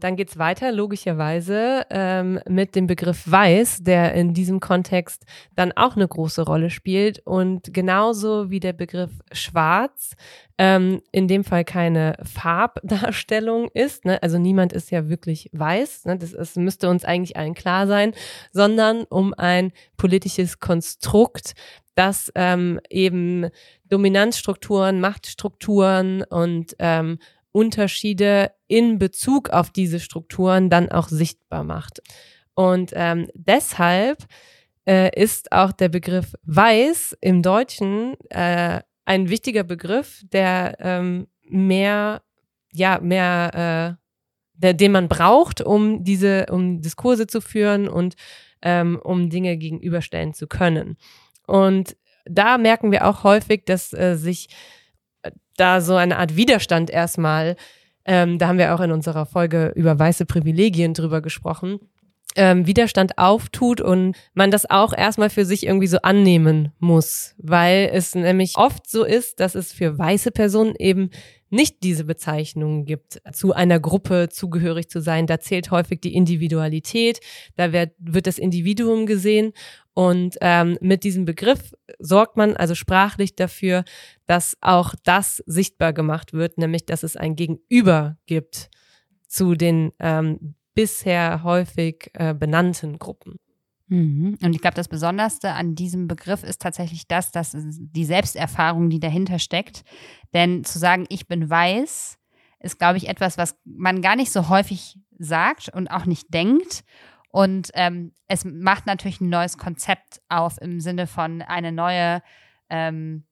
Dann 0.00 0.16
geht's 0.16 0.36
weiter, 0.36 0.72
logischerweise, 0.72 1.86
ähm, 1.90 2.38
mit 2.48 2.74
dem 2.74 2.86
Begriff 2.86 3.22
weiß, 3.30 3.78
der 3.82 4.12
in 4.14 4.34
diesem 4.34 4.60
Kontext 4.60 5.24
dann 5.54 5.72
auch 5.72 5.96
eine 5.96 6.06
große 6.06 6.42
Rolle 6.42 6.68
spielt. 6.68 7.20
Und 7.24 7.72
genauso 7.72 8.50
wie 8.50 8.60
der 8.60 8.74
Begriff 8.74 9.10
schwarz 9.32 10.12
ähm, 10.58 11.00
in 11.12 11.28
dem 11.28 11.44
Fall 11.44 11.64
keine 11.64 12.16
Farbdarstellung 12.22 13.68
ist. 13.72 14.04
Ne? 14.04 14.22
Also 14.22 14.38
niemand 14.38 14.72
ist 14.72 14.90
ja 14.90 15.08
wirklich 15.08 15.48
weiß. 15.52 16.04
Ne? 16.04 16.18
Das 16.18 16.32
ist, 16.32 16.56
müsste 16.56 16.90
uns 16.90 17.04
eigentlich 17.04 17.36
allen 17.36 17.54
klar 17.54 17.86
sein, 17.86 18.12
sondern 18.52 19.04
um 19.04 19.32
ein 19.34 19.72
politisches 19.96 20.60
Konstrukt, 20.60 21.54
das 21.94 22.30
ähm, 22.34 22.80
eben 22.90 23.48
Dominanzstrukturen, 23.88 25.00
Machtstrukturen 25.00 26.22
und 26.22 26.76
ähm, 26.78 27.18
Unterschiede 27.52 28.50
in 28.68 28.98
Bezug 28.98 29.50
auf 29.50 29.70
diese 29.70 30.00
Strukturen 30.00 30.70
dann 30.70 30.90
auch 30.90 31.08
sichtbar 31.08 31.64
macht. 31.64 32.00
Und 32.54 32.92
ähm, 32.94 33.28
deshalb 33.34 34.24
äh, 34.86 35.10
ist 35.20 35.52
auch 35.52 35.72
der 35.72 35.88
Begriff 35.88 36.34
weiß 36.44 37.16
im 37.20 37.42
Deutschen 37.42 38.16
äh, 38.30 38.80
ein 39.04 39.28
wichtiger 39.28 39.62
Begriff, 39.62 40.22
der 40.32 40.76
ähm, 40.80 41.28
mehr, 41.48 42.22
ja, 42.72 42.98
mehr, 43.00 43.98
äh, 43.98 44.02
der, 44.54 44.74
den 44.74 44.92
man 44.92 45.08
braucht, 45.08 45.60
um 45.60 46.02
diese, 46.02 46.46
um 46.50 46.80
Diskurse 46.80 47.26
zu 47.26 47.40
führen 47.40 47.88
und 47.88 48.16
ähm, 48.62 48.98
um 49.02 49.30
Dinge 49.30 49.56
gegenüberstellen 49.56 50.34
zu 50.34 50.46
können. 50.46 50.96
Und 51.46 51.96
da 52.24 52.58
merken 52.58 52.90
wir 52.90 53.06
auch 53.06 53.22
häufig, 53.22 53.64
dass 53.64 53.92
äh, 53.92 54.16
sich 54.16 54.48
da 55.56 55.80
so 55.80 55.94
eine 55.94 56.18
Art 56.18 56.36
Widerstand 56.36 56.90
erstmal, 56.90 57.56
ähm, 58.06 58.38
da 58.38 58.48
haben 58.48 58.58
wir 58.58 58.74
auch 58.74 58.80
in 58.80 58.92
unserer 58.92 59.26
Folge 59.26 59.72
über 59.74 59.98
weiße 59.98 60.26
Privilegien 60.26 60.94
drüber 60.94 61.20
gesprochen, 61.20 61.80
ähm, 62.36 62.66
Widerstand 62.66 63.18
auftut 63.18 63.80
und 63.80 64.14
man 64.34 64.50
das 64.50 64.68
auch 64.68 64.92
erstmal 64.96 65.30
für 65.30 65.44
sich 65.44 65.66
irgendwie 65.66 65.86
so 65.86 65.98
annehmen 66.02 66.72
muss, 66.78 67.34
weil 67.38 67.90
es 67.92 68.14
nämlich 68.14 68.56
oft 68.56 68.88
so 68.88 69.04
ist, 69.04 69.40
dass 69.40 69.54
es 69.54 69.72
für 69.72 69.98
weiße 69.98 70.30
Personen 70.30 70.74
eben 70.78 71.10
nicht 71.50 71.82
diese 71.82 72.04
Bezeichnungen 72.04 72.84
gibt, 72.84 73.20
zu 73.32 73.52
einer 73.52 73.78
Gruppe 73.78 74.28
zugehörig 74.30 74.88
zu 74.88 75.00
sein. 75.00 75.26
Da 75.26 75.40
zählt 75.40 75.70
häufig 75.70 76.00
die 76.00 76.14
Individualität, 76.14 77.20
da 77.56 77.72
wird, 77.72 77.92
wird 77.98 78.26
das 78.26 78.38
Individuum 78.38 79.06
gesehen 79.06 79.52
und 79.94 80.36
ähm, 80.40 80.76
mit 80.80 81.04
diesem 81.04 81.24
Begriff 81.24 81.72
sorgt 81.98 82.36
man 82.36 82.56
also 82.56 82.74
sprachlich 82.74 83.34
dafür, 83.34 83.84
dass 84.26 84.56
auch 84.60 84.94
das 85.04 85.42
sichtbar 85.46 85.92
gemacht 85.92 86.32
wird, 86.32 86.58
nämlich 86.58 86.84
dass 86.84 87.02
es 87.02 87.16
ein 87.16 87.36
Gegenüber 87.36 88.18
gibt 88.26 88.68
zu 89.26 89.54
den 89.54 89.92
ähm, 89.98 90.54
bisher 90.74 91.42
häufig 91.42 92.10
äh, 92.12 92.34
benannten 92.34 92.98
Gruppen. 92.98 93.38
Mhm. 93.88 94.36
Und 94.42 94.54
ich 94.54 94.60
glaube, 94.60 94.74
das 94.74 94.88
Besonderste 94.88 95.52
an 95.52 95.74
diesem 95.74 96.08
Begriff 96.08 96.42
ist 96.42 96.60
tatsächlich 96.60 97.06
das, 97.06 97.30
dass 97.30 97.52
die 97.54 98.04
Selbsterfahrung, 98.04 98.90
die 98.90 99.00
dahinter 99.00 99.38
steckt. 99.38 99.84
Denn 100.34 100.64
zu 100.64 100.78
sagen, 100.78 101.06
ich 101.08 101.28
bin 101.28 101.48
weiß, 101.48 102.18
ist, 102.60 102.78
glaube 102.78 102.98
ich, 102.98 103.08
etwas, 103.08 103.38
was 103.38 103.56
man 103.64 104.02
gar 104.02 104.16
nicht 104.16 104.32
so 104.32 104.48
häufig 104.48 104.98
sagt 105.18 105.68
und 105.68 105.88
auch 105.88 106.06
nicht 106.06 106.32
denkt. 106.34 106.84
Und 107.30 107.70
ähm, 107.74 108.12
es 108.28 108.44
macht 108.44 108.86
natürlich 108.86 109.20
ein 109.20 109.28
neues 109.28 109.58
Konzept 109.58 110.20
auf 110.28 110.60
im 110.60 110.80
Sinne 110.80 111.06
von 111.06 111.42
eine 111.42 111.70
neue 111.70 112.22
ähm, 112.70 113.24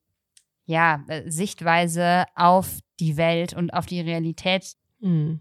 ja, 0.66 1.02
äh, 1.08 1.30
Sichtweise 1.30 2.24
auf 2.34 2.78
die 3.00 3.16
Welt 3.16 3.54
und 3.54 3.72
auf 3.72 3.86
die 3.86 4.00
Realität. 4.00 4.74
Mhm. 5.00 5.40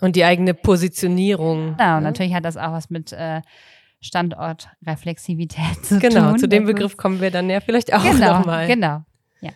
Und 0.00 0.16
die 0.16 0.24
eigene 0.24 0.52
Positionierung. 0.52 1.76
Genau, 1.76 1.96
ne? 1.96 2.02
natürlich 2.02 2.34
hat 2.34 2.44
das 2.44 2.56
auch 2.56 2.72
was 2.72 2.90
mit 2.90 3.12
äh, 3.12 3.40
Standortreflexivität 4.00 5.84
zu 5.84 5.98
genau, 5.98 6.14
tun. 6.14 6.26
Genau, 6.26 6.36
zu 6.36 6.48
dem 6.48 6.64
Begriff 6.64 6.96
kommen 6.96 7.20
wir 7.20 7.30
dann 7.30 7.50
ja 7.50 7.60
vielleicht 7.60 7.92
auch 7.92 8.02
genau, 8.02 8.38
nochmal. 8.38 8.66
Genau, 8.66 9.02
ja. 9.40 9.50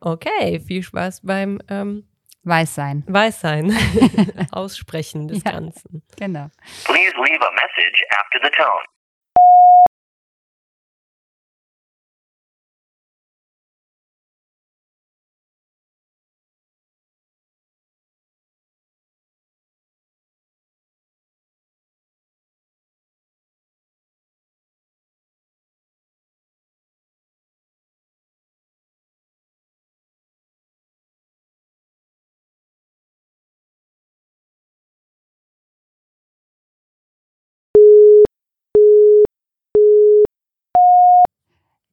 Okay, 0.00 0.60
viel 0.60 0.82
Spaß 0.82 1.22
beim 1.22 1.60
ähm, 1.68 2.08
Weißsein. 2.44 3.04
Weißsein. 3.06 3.76
Aussprechen 4.52 5.28
des 5.28 5.44
Ja. 5.44 5.52
Ganzen. 5.52 6.02
Genau. 6.16 6.48
Please 6.84 7.14
leave 7.16 7.42
a 7.42 7.52
message 7.52 8.02
after 8.18 8.40
the 8.42 8.50
tone. 8.56 8.97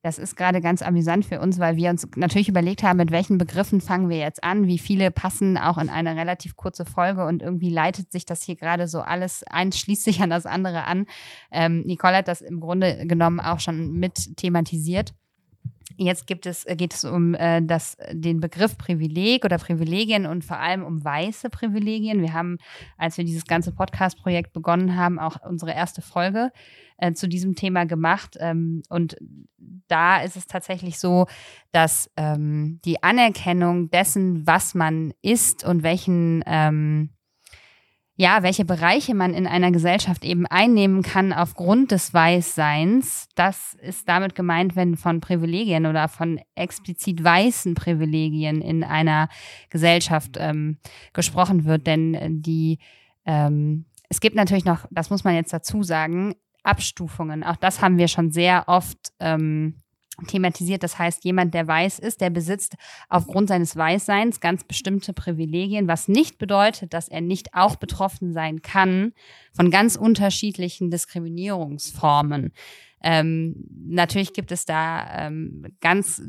Das 0.06 0.20
ist 0.20 0.36
gerade 0.36 0.62
ganz 0.62 0.84
amüsant 0.84 1.26
für 1.26 1.40
uns, 1.40 1.58
weil 1.58 1.78
wir 1.78 1.90
uns 1.90 2.08
natürlich 2.16 2.48
überlegt 2.48 2.84
haben, 2.84 2.98
mit 2.98 3.10
welchen 3.10 3.40
Begriffen 3.40 3.82
fangen 3.82 4.08
wir 4.08 4.20
jetzt 4.20 4.44
an, 4.44 4.68
wie 4.68 4.78
viele 4.78 5.10
passen 5.10 5.58
auch 5.58 5.80
in 5.80 5.90
eine 5.90 6.16
relativ 6.16 6.56
kurze 6.56 6.86
Folge 6.86 7.26
und 7.26 7.42
irgendwie 7.42 7.72
leitet 7.72 8.12
sich 8.12 8.24
das 8.24 8.44
hier 8.44 8.56
gerade 8.56 8.88
so 8.88 9.02
alles, 9.02 9.44
eins 9.50 9.80
schließt 9.80 10.04
sich 10.04 10.22
an 10.22 10.30
das 10.30 10.46
andere 10.46 10.84
an. 10.84 11.08
Ähm, 11.50 11.82
Nicole 11.88 12.18
hat 12.18 12.28
das 12.28 12.42
im 12.42 12.60
Grunde 12.60 13.08
genommen 13.08 13.40
auch 13.40 13.60
schon 13.60 13.94
mit 13.94 14.38
thematisiert. 14.38 15.16
Jetzt 15.98 16.28
gibt 16.28 16.46
es, 16.46 16.66
geht 16.66 16.94
es 16.94 17.06
um 17.06 17.36
äh, 17.36 17.62
das, 17.62 17.98
den 18.12 18.40
Begriff 18.40 18.78
Privileg 18.78 19.46
oder 19.46 19.58
Privilegien 19.58 20.26
und 20.26 20.44
vor 20.44 20.58
allem 20.60 20.84
um 20.84 21.04
weiße 21.04 21.50
Privilegien. 21.50 22.22
Wir 22.22 22.34
haben, 22.34 22.58
als 22.98 23.18
wir 23.18 23.24
dieses 23.24 23.46
ganze 23.46 23.72
Podcast-Projekt 23.72 24.54
begonnen 24.54 24.96
haben, 24.98 25.20
auch 25.20 25.38
unsere 25.48 25.74
erste 25.74 26.02
Folge 26.02 26.52
äh, 26.98 27.14
zu 27.14 27.28
diesem 27.28 27.56
Thema 27.56 27.86
gemacht. 27.86 28.36
Ähm, 28.40 28.84
und 28.90 29.16
da 29.88 30.22
ist 30.22 30.36
es 30.36 30.48
tatsächlich 30.48 31.00
so, 31.00 31.28
dass 31.72 32.10
ähm, 32.18 32.80
die 32.86 33.04
Anerkennung 33.04 33.90
dessen, 33.90 34.46
was 34.46 34.76
man 34.76 35.14
ist 35.22 35.64
und 35.64 35.84
welchen 35.84 36.44
ähm, 36.46 37.10
ja, 38.18 38.44
welche 38.44 38.64
Bereiche 38.64 39.14
man 39.14 39.34
in 39.34 39.46
einer 39.46 39.72
Gesellschaft 39.72 40.24
eben 40.24 40.46
einnehmen 40.48 41.02
kann 41.02 41.34
aufgrund 41.34 41.92
des 41.92 42.14
Weißseins, 42.14 43.28
das 43.36 43.76
ist 43.82 44.08
damit 44.08 44.36
gemeint, 44.36 44.78
wenn 44.78 44.96
von 44.96 45.20
Privilegien 45.20 45.86
oder 45.86 46.08
von 46.08 46.40
explizit 46.56 47.22
weißen 47.22 47.74
Privilegien 47.74 48.62
in 48.62 48.86
einer 48.86 49.28
Gesellschaft 49.70 50.38
ähm, 50.40 50.78
gesprochen 51.12 51.66
wird. 51.66 51.88
Denn 51.88 52.14
äh, 52.14 52.30
die, 52.32 52.80
ähm, 53.26 53.86
es 54.08 54.22
gibt 54.22 54.38
natürlich 54.38 54.66
noch, 54.66 54.86
das 54.92 55.10
muss 55.10 55.26
man 55.26 55.36
jetzt 55.36 55.52
dazu 55.52 55.84
sagen, 55.84 56.36
Abstufungen. 56.64 57.44
Auch 57.44 57.58
das 57.58 57.82
haben 57.82 57.98
wir 57.98 58.08
schon 58.08 58.32
sehr 58.32 58.64
oft 58.68 59.12
ähm, 59.20 59.82
thematisiert. 60.28 60.84
Das 60.84 60.98
heißt, 60.98 61.24
jemand, 61.24 61.54
der 61.54 61.68
weiß 61.68 62.00
ist, 62.00 62.22
der 62.22 62.30
besitzt 62.30 62.76
aufgrund 63.10 63.50
seines 63.50 63.76
Weißseins 63.76 64.40
ganz 64.40 64.64
bestimmte 64.64 65.14
Privilegien, 65.14 65.88
was 65.88 66.08
nicht 66.08 66.38
bedeutet, 66.38 66.94
dass 66.94 67.08
er 67.08 67.22
nicht 67.22 67.54
auch 67.54 67.76
betroffen 67.76 68.34
sein 68.34 68.62
kann 68.62 69.14
von 69.54 69.72
ganz 69.72 69.96
unterschiedlichen 69.96 70.92
Diskriminierungsformen. 70.92 72.52
Ähm, 73.04 73.68
natürlich 73.88 74.34
gibt 74.34 74.52
es 74.52 74.66
da 74.66 75.28
ähm, 75.28 75.66
ganz 75.82 76.22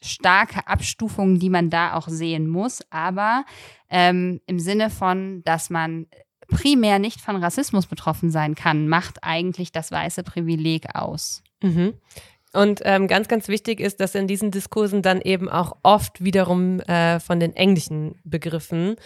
starke 0.00 0.66
Abstufungen, 0.66 1.38
die 1.38 1.50
man 1.50 1.70
da 1.70 1.94
auch 1.94 2.08
sehen 2.08 2.48
muss, 2.48 2.80
aber 2.90 3.44
ähm, 3.88 4.40
im 4.46 4.58
Sinne 4.58 4.90
von, 4.90 5.42
dass 5.44 5.70
man 5.70 6.06
primär 6.48 6.98
nicht 6.98 7.20
von 7.20 7.36
Rassismus 7.36 7.86
betroffen 7.86 8.30
sein 8.30 8.54
kann, 8.54 8.88
macht 8.88 9.22
eigentlich 9.22 9.72
das 9.72 9.90
weiße 9.90 10.22
Privileg 10.22 10.94
aus. 10.94 11.42
Mhm. 11.62 11.94
Und 12.52 12.82
ähm, 12.84 13.08
ganz, 13.08 13.28
ganz 13.28 13.48
wichtig 13.48 13.80
ist, 13.80 14.00
dass 14.00 14.14
in 14.14 14.26
diesen 14.26 14.50
Diskursen 14.50 15.02
dann 15.02 15.20
eben 15.20 15.48
auch 15.48 15.76
oft 15.82 16.22
wiederum 16.22 16.80
äh, 16.80 17.18
von 17.18 17.40
den 17.40 17.56
englischen 17.56 18.16
Begriffen 18.24 18.96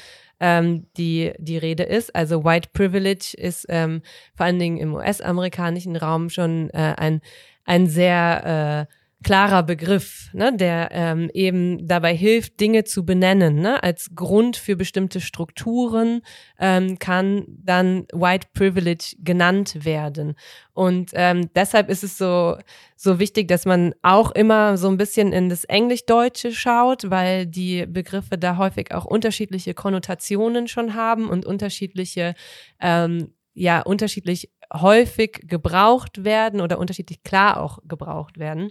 ähm, 0.40 0.86
die, 0.96 1.32
die 1.38 1.58
Rede 1.58 1.84
ist. 1.84 2.14
Also 2.14 2.44
White 2.44 2.70
Privilege 2.72 3.34
ist 3.36 3.66
ähm, 3.68 4.02
vor 4.34 4.46
allen 4.46 4.58
Dingen 4.58 4.78
im 4.78 4.94
US-amerikanischen 4.94 5.96
Raum 5.96 6.28
schon 6.28 6.70
äh, 6.70 6.94
ein, 6.96 7.20
ein 7.64 7.86
sehr 7.86 8.88
äh, 8.88 8.92
klarer 9.26 9.64
Begriff, 9.64 10.30
ne, 10.34 10.56
der 10.56 10.90
ähm, 10.92 11.28
eben 11.34 11.88
dabei 11.88 12.14
hilft, 12.14 12.60
Dinge 12.60 12.84
zu 12.84 13.04
benennen. 13.04 13.56
Ne? 13.56 13.82
Als 13.82 14.14
Grund 14.14 14.56
für 14.56 14.76
bestimmte 14.76 15.20
Strukturen 15.20 16.22
ähm, 16.60 17.00
kann 17.00 17.44
dann 17.48 18.06
White 18.12 18.46
Privilege 18.54 19.16
genannt 19.18 19.84
werden. 19.84 20.36
Und 20.74 21.10
ähm, 21.14 21.50
deshalb 21.56 21.90
ist 21.90 22.04
es 22.04 22.16
so, 22.16 22.56
so 22.94 23.18
wichtig, 23.18 23.48
dass 23.48 23.64
man 23.64 23.96
auch 24.02 24.30
immer 24.30 24.76
so 24.76 24.86
ein 24.86 24.96
bisschen 24.96 25.32
in 25.32 25.48
das 25.48 25.64
Englisch-Deutsche 25.64 26.52
schaut, 26.52 27.10
weil 27.10 27.46
die 27.46 27.84
Begriffe 27.84 28.38
da 28.38 28.58
häufig 28.58 28.94
auch 28.94 29.06
unterschiedliche 29.06 29.74
Konnotationen 29.74 30.68
schon 30.68 30.94
haben 30.94 31.28
und 31.28 31.44
unterschiedliche 31.44 32.36
ähm, 32.80 33.34
ja 33.54 33.80
unterschiedlich 33.80 34.52
häufig 34.72 35.40
gebraucht 35.48 36.22
werden 36.22 36.60
oder 36.60 36.78
unterschiedlich 36.78 37.24
klar 37.24 37.60
auch 37.60 37.80
gebraucht 37.88 38.38
werden. 38.38 38.70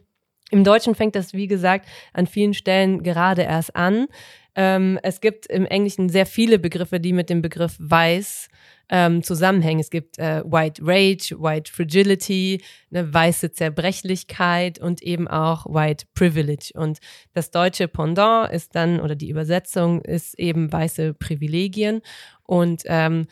Im 0.51 0.63
Deutschen 0.63 0.95
fängt 0.95 1.15
das, 1.15 1.33
wie 1.33 1.47
gesagt, 1.47 1.87
an 2.13 2.27
vielen 2.27 2.53
Stellen 2.53 3.03
gerade 3.03 3.43
erst 3.43 3.75
an. 3.75 4.07
Ähm, 4.55 4.99
es 5.03 5.19
gibt 5.19 5.47
im 5.47 5.65
Englischen 5.65 6.09
sehr 6.09 6.25
viele 6.25 6.59
Begriffe, 6.59 6.99
die 6.99 7.13
mit 7.13 7.29
dem 7.29 7.41
Begriff 7.41 7.75
weiß 7.79 8.47
ähm, 8.89 9.23
zusammenhängen. 9.23 9.79
Es 9.79 9.89
gibt 9.89 10.19
äh, 10.19 10.43
White 10.45 10.81
Rage, 10.85 11.35
White 11.39 11.71
Fragility, 11.71 12.61
eine 12.91 13.13
weiße 13.13 13.51
Zerbrechlichkeit 13.51 14.79
und 14.79 15.01
eben 15.01 15.27
auch 15.27 15.65
White 15.65 16.05
Privilege. 16.13 16.71
Und 16.75 16.99
das 17.33 17.51
deutsche 17.51 17.87
Pendant 17.87 18.51
ist 18.51 18.75
dann, 18.75 18.99
oder 19.01 19.15
die 19.15 19.29
Übersetzung 19.29 20.01
ist 20.01 20.37
eben 20.39 20.71
weiße 20.71 21.13
Privilegien. 21.15 22.01
Und 22.43 22.83
ähm, 22.85 23.27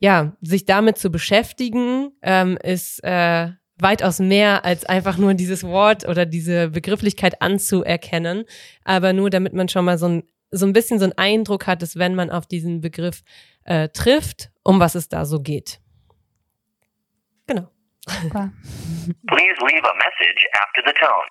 ja, 0.00 0.36
sich 0.42 0.64
damit 0.64 0.98
zu 0.98 1.10
beschäftigen, 1.10 2.12
ähm, 2.22 2.58
ist 2.62 3.02
äh, 3.02 3.50
weitaus 3.80 4.18
mehr 4.18 4.64
als 4.64 4.84
einfach 4.84 5.16
nur 5.16 5.34
dieses 5.34 5.64
Wort 5.64 6.06
oder 6.06 6.26
diese 6.26 6.68
Begrifflichkeit 6.68 7.40
anzuerkennen, 7.42 8.44
aber 8.84 9.12
nur 9.12 9.30
damit 9.30 9.52
man 9.52 9.68
schon 9.68 9.84
mal 9.84 9.98
so 9.98 10.08
ein, 10.08 10.22
so 10.50 10.66
ein 10.66 10.72
bisschen 10.72 10.98
so 10.98 11.04
einen 11.04 11.18
Eindruck 11.18 11.66
hat, 11.66 11.82
dass 11.82 11.96
wenn 11.96 12.14
man 12.14 12.30
auf 12.30 12.46
diesen 12.46 12.80
Begriff 12.80 13.22
äh, 13.64 13.88
trifft, 13.90 14.50
um 14.62 14.80
was 14.80 14.94
es 14.94 15.08
da 15.08 15.24
so 15.24 15.40
geht. 15.40 15.80
Genau. 17.46 17.68
Please 18.06 19.58
leave 19.60 19.84
a 19.84 19.94
message 19.94 20.46
after 20.54 20.82
the 20.84 20.92
tone. 20.98 21.28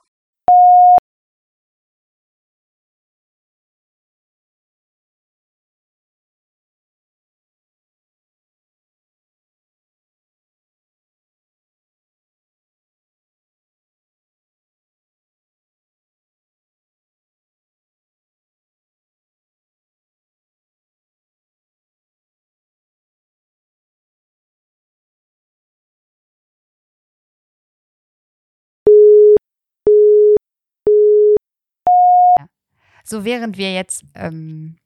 So 33.07 33.23
während 33.23 33.57
wir 33.57 33.73
jetzt 33.73 34.03
ähm, 34.15 34.77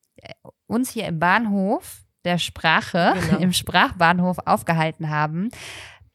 uns 0.67 0.91
hier 0.91 1.07
im 1.07 1.19
Bahnhof 1.19 2.03
der 2.23 2.37
Sprache, 2.37 3.15
Genau. 3.29 3.39
im 3.41 3.53
Sprachbahnhof 3.53 4.37
aufgehalten 4.45 5.09
haben, 5.09 5.49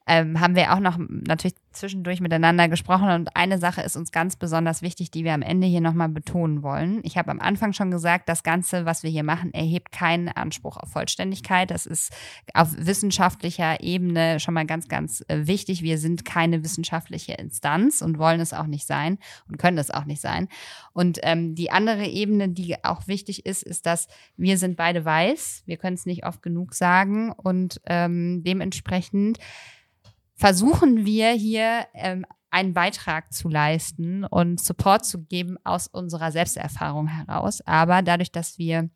ähm, 0.06 0.40
haben 0.40 0.54
wir 0.54 0.72
auch 0.72 0.78
noch 0.78 0.98
natürlich 0.98 1.56
zwischendurch 1.72 2.20
miteinander 2.20 2.68
gesprochen 2.68 3.10
und 3.10 3.36
eine 3.36 3.58
Sache 3.58 3.82
ist 3.82 3.96
uns 3.96 4.12
ganz 4.12 4.36
besonders 4.36 4.80
wichtig, 4.80 5.10
die 5.10 5.24
wir 5.24 5.34
am 5.34 5.42
Ende 5.42 5.66
hier 5.66 5.80
nochmal 5.80 6.08
betonen 6.08 6.62
wollen. 6.62 7.00
Ich 7.02 7.18
habe 7.18 7.30
am 7.30 7.40
Anfang 7.40 7.72
schon 7.72 7.90
gesagt, 7.90 8.28
das 8.28 8.42
Ganze, 8.42 8.86
was 8.86 9.02
wir 9.02 9.10
hier 9.10 9.24
machen, 9.24 9.52
erhebt 9.52 9.92
keinen 9.92 10.28
Anspruch 10.28 10.76
auf 10.76 10.90
Vollständigkeit. 10.90 11.70
Das 11.70 11.84
ist 11.86 12.12
auf 12.54 12.68
wissenschaftlicher 12.76 13.80
Ebene 13.82 14.40
schon 14.40 14.54
mal 14.54 14.64
ganz, 14.64 14.88
ganz 14.88 15.24
äh, 15.28 15.46
wichtig. 15.46 15.82
Wir 15.82 15.98
sind 15.98 16.24
keine 16.24 16.62
wissenschaftliche 16.62 17.34
Instanz 17.34 18.00
und 18.00 18.18
wollen 18.18 18.40
es 18.40 18.52
auch 18.52 18.66
nicht 18.66 18.86
sein 18.86 19.18
und 19.48 19.58
können 19.58 19.78
es 19.78 19.90
auch 19.90 20.04
nicht 20.04 20.20
sein. 20.20 20.48
Und 20.92 21.18
ähm, 21.24 21.54
die 21.54 21.70
andere 21.70 22.06
Ebene, 22.06 22.48
die 22.48 22.82
auch 22.84 23.06
wichtig 23.08 23.44
ist, 23.44 23.62
ist, 23.62 23.86
dass 23.86 24.08
wir 24.36 24.56
sind 24.56 24.76
beide 24.76 25.04
weiß. 25.04 25.64
Wir 25.66 25.76
können 25.76 25.94
es 25.94 26.06
nicht 26.06 26.24
oft 26.24 26.42
genug 26.42 26.74
sagen 26.74 27.32
und 27.32 27.80
ähm, 27.86 28.42
dementsprechend 28.44 29.38
versuchen 30.36 31.04
wir 31.04 31.30
hier 31.30 31.86
ähm, 31.94 32.24
einen 32.50 32.74
Beitrag 32.74 33.32
zu 33.32 33.48
leisten 33.48 34.24
und 34.24 34.60
Support 34.60 35.04
zu 35.04 35.24
geben 35.24 35.56
aus 35.64 35.88
unserer 35.88 36.30
Selbsterfahrung 36.30 37.08
heraus. 37.08 37.60
Aber 37.66 38.02
dadurch, 38.02 38.30
dass 38.32 38.58
wir 38.58 38.88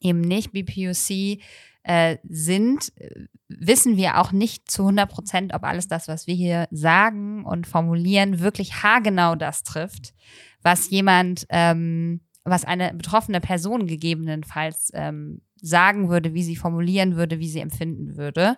eben 0.00 0.20
nicht 0.20 0.52
BPUC 0.52 1.40
äh, 1.82 2.18
sind, 2.24 2.92
äh, 2.96 3.26
wissen 3.48 3.96
wir 3.96 4.20
auch 4.20 4.32
nicht 4.32 4.70
zu 4.70 4.82
100 4.82 5.10
Prozent, 5.10 5.54
ob 5.54 5.64
alles 5.64 5.88
das, 5.88 6.08
was 6.08 6.26
wir 6.26 6.34
hier 6.34 6.66
sagen 6.70 7.44
und 7.44 7.66
formulieren, 7.66 8.40
wirklich 8.40 8.82
haargenau 8.82 9.34
das 9.34 9.64
trifft, 9.64 10.14
was 10.62 10.88
jemand, 10.90 11.46
ähm, 11.50 12.22
was 12.44 12.64
eine 12.64 12.94
betroffene 12.94 13.40
Person 13.40 13.86
gegebenenfalls 13.86 14.90
ähm, 14.94 15.42
sagen 15.64 16.08
würde, 16.08 16.34
wie 16.34 16.42
sie 16.42 16.56
formulieren 16.56 17.16
würde, 17.16 17.38
wie 17.38 17.48
sie 17.48 17.60
empfinden 17.60 18.16
würde. 18.16 18.56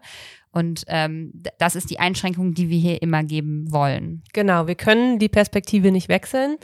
Und 0.51 0.85
ähm, 0.89 1.33
das 1.59 1.77
ist 1.77 1.91
die 1.91 1.99
Einschränkung, 1.99 2.55
die 2.55 2.69
wir 2.69 2.79
hier 2.79 3.03
immer 3.03 3.23
geben 3.23 3.71
wollen. 3.71 4.23
Genau, 4.33 4.67
wir 4.67 4.75
können 4.75 5.19
die 5.19 5.29
Perspektive 5.29 5.93
nicht 5.93 6.09
wechseln. 6.09 6.57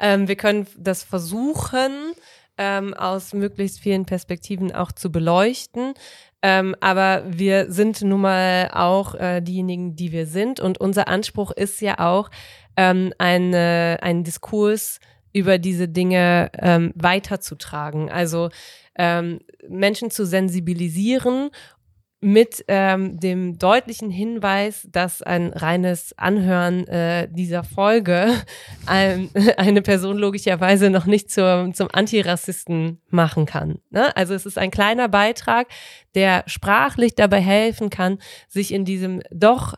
Ähm, 0.00 0.28
wir 0.28 0.36
können 0.36 0.66
das 0.78 1.02
versuchen, 1.02 1.92
ähm, 2.58 2.94
aus 2.94 3.32
möglichst 3.32 3.80
vielen 3.80 4.04
Perspektiven 4.04 4.72
auch 4.72 4.92
zu 4.92 5.10
beleuchten. 5.10 5.94
Ähm, 6.42 6.74
aber 6.80 7.24
wir 7.26 7.70
sind 7.70 8.02
nun 8.02 8.20
mal 8.20 8.70
auch 8.72 9.14
äh, 9.14 9.40
diejenigen, 9.40 9.94
die 9.96 10.12
wir 10.12 10.26
sind. 10.26 10.60
Und 10.60 10.78
unser 10.78 11.08
Anspruch 11.08 11.50
ist 11.52 11.80
ja 11.80 11.98
auch, 11.98 12.30
ähm, 12.76 13.12
eine, 13.18 13.98
einen 14.02 14.24
Diskurs 14.24 14.98
über 15.32 15.58
diese 15.58 15.88
Dinge 15.88 16.50
ähm, 16.58 16.92
weiterzutragen. 16.94 18.10
Also 18.10 18.50
ähm, 18.96 19.40
Menschen 19.68 20.10
zu 20.10 20.26
sensibilisieren 20.26 21.50
mit 22.24 22.64
ähm, 22.68 23.18
dem 23.18 23.58
deutlichen 23.58 24.08
Hinweis, 24.08 24.86
dass 24.90 25.22
ein 25.22 25.48
reines 25.48 26.16
Anhören 26.16 26.86
äh, 26.86 27.28
dieser 27.28 27.64
Folge 27.64 28.32
ein, 28.86 29.28
eine 29.56 29.82
Person 29.82 30.18
logischerweise 30.18 30.88
noch 30.88 31.06
nicht 31.06 31.32
zur, 31.32 31.70
zum 31.74 31.88
Antirassisten 31.92 33.00
machen 33.10 33.44
kann. 33.44 33.80
Ne? 33.90 34.16
Also 34.16 34.34
es 34.34 34.46
ist 34.46 34.56
ein 34.56 34.70
kleiner 34.70 35.08
Beitrag, 35.08 35.66
der 36.14 36.44
sprachlich 36.46 37.16
dabei 37.16 37.40
helfen 37.40 37.90
kann, 37.90 38.18
sich 38.48 38.72
in 38.72 38.84
diesem 38.84 39.20
doch 39.32 39.74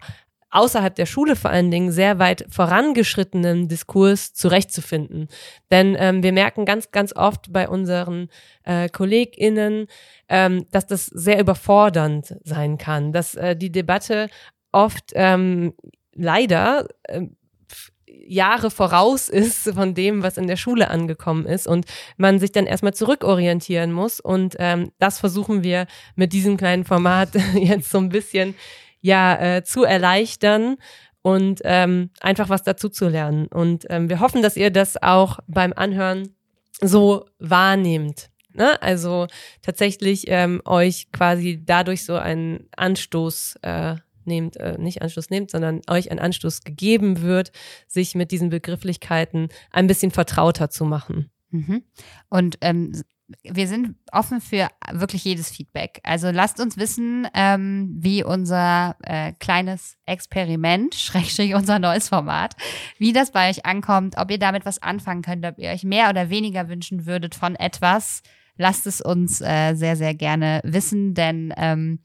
außerhalb 0.55 0.95
der 0.95 1.07
Schule 1.07 1.37
vor 1.37 1.51
allen 1.51 1.71
Dingen 1.71 1.91
sehr 1.93 2.19
weit 2.19 2.47
vorangeschrittenen 2.49 3.69
Diskurs 3.69 4.33
zurechtzufinden. 4.35 5.29
Denn 5.71 5.97
ähm, 5.99 6.23
wir 6.23 6.33
merken 6.33 6.65
ganz, 6.65 6.91
ganz 6.93 7.15
oft 7.15 7.53
bei 7.53 7.69
unseren 7.69 8.29
äh, 8.65 8.89
KollegInnen, 8.89 9.87
ähm, 10.29 10.67
dass 10.71 10.87
das 10.87 11.07
sehr 11.07 11.41
überfordernd 11.41 12.37
sein 12.45 12.79
kann, 12.79 13.13
dass 13.13 13.35
äh, 13.35 13.57
die 13.57 13.73
Debatte 13.73 14.29
oft 14.73 15.11
ähm, 15.15 15.75
leider 16.15 16.87
f- 17.09 17.91
Jahre 18.27 18.71
voraus 18.71 19.29
ist 19.29 19.69
von 19.75 19.95
dem, 19.95 20.23
was 20.23 20.37
in 20.39 20.47
der 20.47 20.57
Schule 20.57 20.89
angekommen 20.89 21.47
ist 21.47 21.67
und 21.67 21.85
man 22.17 22.39
sich 22.39 22.53
dann 22.53 22.67
erstmal 22.67 22.95
zurückorientieren 22.95 23.93
muss 23.93 24.21
und 24.21 24.57
ähm, 24.61 24.93
das 24.99 25.19
versuchen 25.19 25.63
wir 25.65 25.87
mit 26.17 26.33
diesem 26.33 26.57
kleinen 26.57 26.85
Format 26.85 27.31
jetzt 27.55 27.91
so 27.91 27.99
ein 27.99 28.09
bisschen 28.09 28.55
ja 29.05 29.57
äh, 29.57 29.65
zu 29.65 29.85
erleichtern 29.85 30.77
und 31.21 31.61
ähm, 31.65 32.11
einfach 32.21 32.49
was 32.49 32.63
dazu 32.63 32.89
zu 32.89 33.09
lernen 33.09 33.47
und 33.49 33.85
ähm, 33.91 34.09
wir 34.09 34.21
hoffen, 34.21 34.43
dass 34.43 34.57
ihr 34.57 34.71
das 34.71 35.01
auch 35.03 35.39
beim 35.47 35.75
Anhören 35.77 36.35
so 36.81 37.27
wahrnehmt. 37.39 38.31
Ne? 38.55 38.81
Also 38.83 39.27
tatsächlich 39.63 40.25
ähm, 40.29 40.63
euch 40.65 41.13
quasi 41.13 41.61
dadurch 41.63 42.05
so 42.05 42.15
einen 42.15 42.69
Anstoß 42.77 43.57
äh, 43.63 43.97
nehmt, 44.25 44.57
äh, 44.57 44.79
nicht 44.79 45.03
Anstoß 45.03 45.29
nehmt, 45.29 45.51
sondern 45.51 45.83
euch 45.89 46.11
ein 46.11 46.19
Anstoß 46.19 46.63
gegeben 46.63 47.21
wird, 47.21 47.53
sich 47.87 48.15
mit 48.15 48.31
diesen 48.31 48.49
Begrifflichkeiten 48.49 49.49
ein 49.71 49.87
bisschen 49.87 50.13
vertrauter 50.13 50.71
zu 50.71 50.87
machen. 50.87 51.31
Mhm. 51.51 51.83
Und 52.31 52.57
ähm, 52.63 53.03
wir 53.43 53.69
sind 53.69 53.97
offen 54.13 54.41
für 54.41 54.69
wirklich 54.93 55.25
jedes 55.25 55.51
Feedback. 55.51 56.01
Also 56.03 56.31
lasst 56.31 56.61
uns 56.61 56.77
wissen, 56.77 57.27
ähm, 57.35 57.95
wie 57.99 58.23
unser 58.23 58.97
äh, 59.03 59.33
kleines 59.33 59.97
Experiment, 60.07 60.95
Schrägstrich 60.95 61.55
unser 61.55 61.79
neues 61.79 62.09
Format, 62.09 62.55
wie 62.99 63.13
das 63.13 63.33
bei 63.33 63.51
euch 63.51 63.65
ankommt, 63.65 64.17
ob 64.19 64.31
ihr 64.31 64.39
damit 64.39 64.67
was 64.67 64.83
anfangen 64.83 65.23
könnt, 65.23 65.45
ob 65.47 65.59
ihr 65.59 65.71
euch 65.71 65.85
mehr 65.85 66.11
oder 66.11 66.29
weniger 66.31 66.69
wünschen 66.69 67.07
würdet 67.07 67.35
von 67.35 67.57
etwas. 67.57 68.23
Lasst 68.57 68.87
es 68.87 69.01
uns 69.01 69.41
äh, 69.41 69.75
sehr, 69.75 69.97
sehr 69.97 70.15
gerne 70.15 70.61
wissen, 70.63 71.15
denn 71.15 71.53
ähm, 71.57 72.01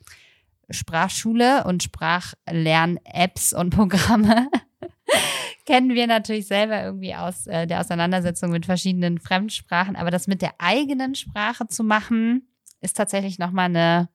Sprachschule 0.69 1.63
und 1.65 1.83
Sprachlern-Apps 1.83 3.53
und 3.53 3.71
Programme 3.71 4.49
kennen 5.69 5.93
wir 5.93 6.07
natürlich 6.07 6.47
selber 6.47 6.83
irgendwie 6.83 7.13
aus 7.13 7.45
äh, 7.45 7.67
der 7.67 7.81
Auseinandersetzung 7.81 8.49
mit 8.49 8.65
verschiedenen 8.65 9.19
Fremdsprachen. 9.19 9.95
Aber 9.95 10.09
das 10.09 10.25
mit 10.25 10.41
der 10.41 10.53
eigenen 10.57 11.13
Sprache 11.13 11.67
zu 11.67 11.83
machen, 11.83 12.47
ist 12.81 12.97
tatsächlich 12.97 13.37
nochmal 13.37 13.65
eine 13.65 14.09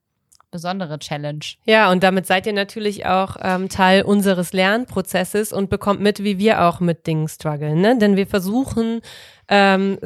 besondere 0.50 0.98
Challenge. 0.98 1.44
Ja, 1.64 1.92
und 1.92 2.02
damit 2.02 2.26
seid 2.26 2.48
ihr 2.48 2.52
natürlich 2.52 3.06
auch 3.06 3.36
ähm, 3.40 3.68
Teil 3.68 4.02
unseres 4.02 4.52
Lernprozesses 4.52 5.52
und 5.52 5.70
bekommt 5.70 6.00
mit, 6.00 6.24
wie 6.24 6.38
wir 6.38 6.64
auch 6.64 6.80
mit 6.80 7.06
Dingen 7.06 7.28
strugglen. 7.28 7.80
Ne? 7.80 7.98
Denn 7.98 8.16
wir 8.16 8.26
versuchen, 8.26 9.00
ähm, 9.46 9.98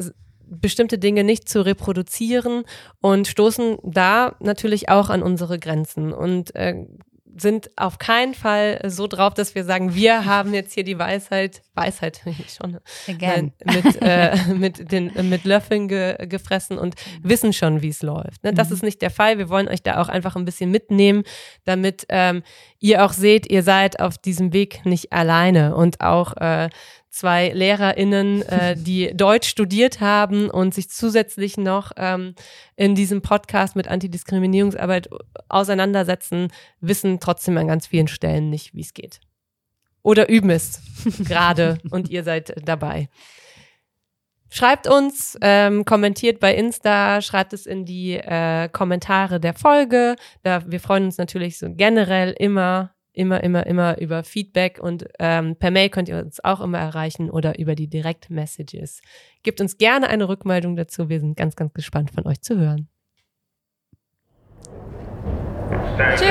bestimmte 0.44 0.98
Dinge 0.98 1.24
nicht 1.24 1.48
zu 1.48 1.64
reproduzieren 1.64 2.64
und 3.00 3.26
stoßen 3.26 3.78
da 3.84 4.36
natürlich 4.40 4.90
auch 4.90 5.08
an 5.08 5.22
unsere 5.22 5.58
Grenzen. 5.58 6.12
Und 6.12 6.54
äh, 6.54 6.84
sind 7.36 7.70
auf 7.76 7.98
keinen 7.98 8.34
Fall 8.34 8.80
so 8.86 9.06
drauf, 9.06 9.34
dass 9.34 9.54
wir 9.54 9.64
sagen, 9.64 9.94
wir 9.94 10.24
haben 10.24 10.54
jetzt 10.54 10.72
hier 10.72 10.84
die 10.84 10.98
Weisheit, 10.98 11.62
Weisheit 11.74 12.20
schon, 12.56 12.78
Again. 13.08 13.52
mit, 13.64 14.02
äh, 14.02 14.36
mit, 14.54 14.90
den, 14.92 15.12
mit 15.28 15.44
Löffeln 15.44 15.88
ge, 15.88 16.26
gefressen 16.26 16.78
und 16.78 16.94
wissen 17.22 17.52
schon, 17.52 17.82
wie 17.82 17.88
es 17.88 18.02
läuft. 18.02 18.44
Ne? 18.44 18.52
Das 18.52 18.68
mhm. 18.68 18.74
ist 18.74 18.82
nicht 18.82 19.02
der 19.02 19.10
Fall. 19.10 19.38
Wir 19.38 19.48
wollen 19.48 19.68
euch 19.68 19.82
da 19.82 20.00
auch 20.00 20.08
einfach 20.08 20.36
ein 20.36 20.44
bisschen 20.44 20.70
mitnehmen, 20.70 21.22
damit 21.64 22.06
ähm, 22.08 22.42
ihr 22.78 23.04
auch 23.04 23.12
seht, 23.12 23.50
ihr 23.50 23.62
seid 23.62 24.00
auf 24.00 24.18
diesem 24.18 24.52
Weg 24.52 24.84
nicht 24.84 25.12
alleine 25.12 25.74
und 25.74 26.00
auch 26.00 26.36
äh, 26.36 26.68
zwei 27.10 27.50
LehrerInnen, 27.50 28.42
äh, 28.42 28.76
die 28.78 29.10
Deutsch 29.14 29.48
studiert 29.48 30.00
haben 30.00 30.50
und 30.50 30.74
sich 30.74 30.90
zusätzlich 30.90 31.56
noch 31.56 31.92
ähm, 31.96 32.34
in 32.76 32.94
diesem 32.94 33.22
Podcast 33.22 33.76
mit 33.76 33.88
Antidiskriminierungsarbeit 33.88 35.08
auseinandersetzen, 35.48 36.48
wissen 36.80 37.20
trotzdem 37.20 37.58
an 37.58 37.68
ganz 37.68 37.86
vielen 37.86 38.08
Stellen 38.08 38.50
nicht, 38.50 38.74
wie 38.74 38.82
es 38.82 38.94
geht. 38.94 39.20
Oder 40.02 40.28
üben 40.28 40.50
es 40.50 40.80
gerade 41.26 41.78
und 41.90 42.08
ihr 42.08 42.22
seid 42.22 42.54
dabei. 42.64 43.08
Schreibt 44.50 44.86
uns, 44.86 45.36
ähm, 45.42 45.84
kommentiert 45.84 46.40
bei 46.40 46.54
Insta, 46.54 47.20
schreibt 47.20 47.52
es 47.52 47.66
in 47.66 47.84
die 47.84 48.14
äh, 48.14 48.70
Kommentare 48.70 49.40
der 49.40 49.52
Folge. 49.52 50.16
Da, 50.42 50.62
wir 50.66 50.80
freuen 50.80 51.04
uns 51.04 51.18
natürlich 51.18 51.58
so 51.58 51.66
generell 51.70 52.34
immer 52.38 52.94
immer, 53.18 53.42
immer, 53.42 53.66
immer 53.66 53.98
über 53.98 54.22
Feedback 54.22 54.78
und 54.80 55.06
ähm, 55.18 55.56
per 55.56 55.70
Mail 55.72 55.88
könnt 55.88 56.08
ihr 56.08 56.18
uns 56.18 56.42
auch 56.44 56.60
immer 56.60 56.78
erreichen 56.78 57.30
oder 57.30 57.58
über 57.58 57.74
die 57.74 57.88
Direct-Messages. 57.88 59.00
Gebt 59.42 59.60
uns 59.60 59.76
gerne 59.76 60.08
eine 60.08 60.28
Rückmeldung 60.28 60.76
dazu. 60.76 61.08
Wir 61.08 61.18
sind 61.18 61.36
ganz, 61.36 61.56
ganz 61.56 61.74
gespannt 61.74 62.12
von 62.12 62.26
euch 62.26 62.40
zu 62.42 62.56
hören. 62.58 62.88
Tschüss. 66.16 66.28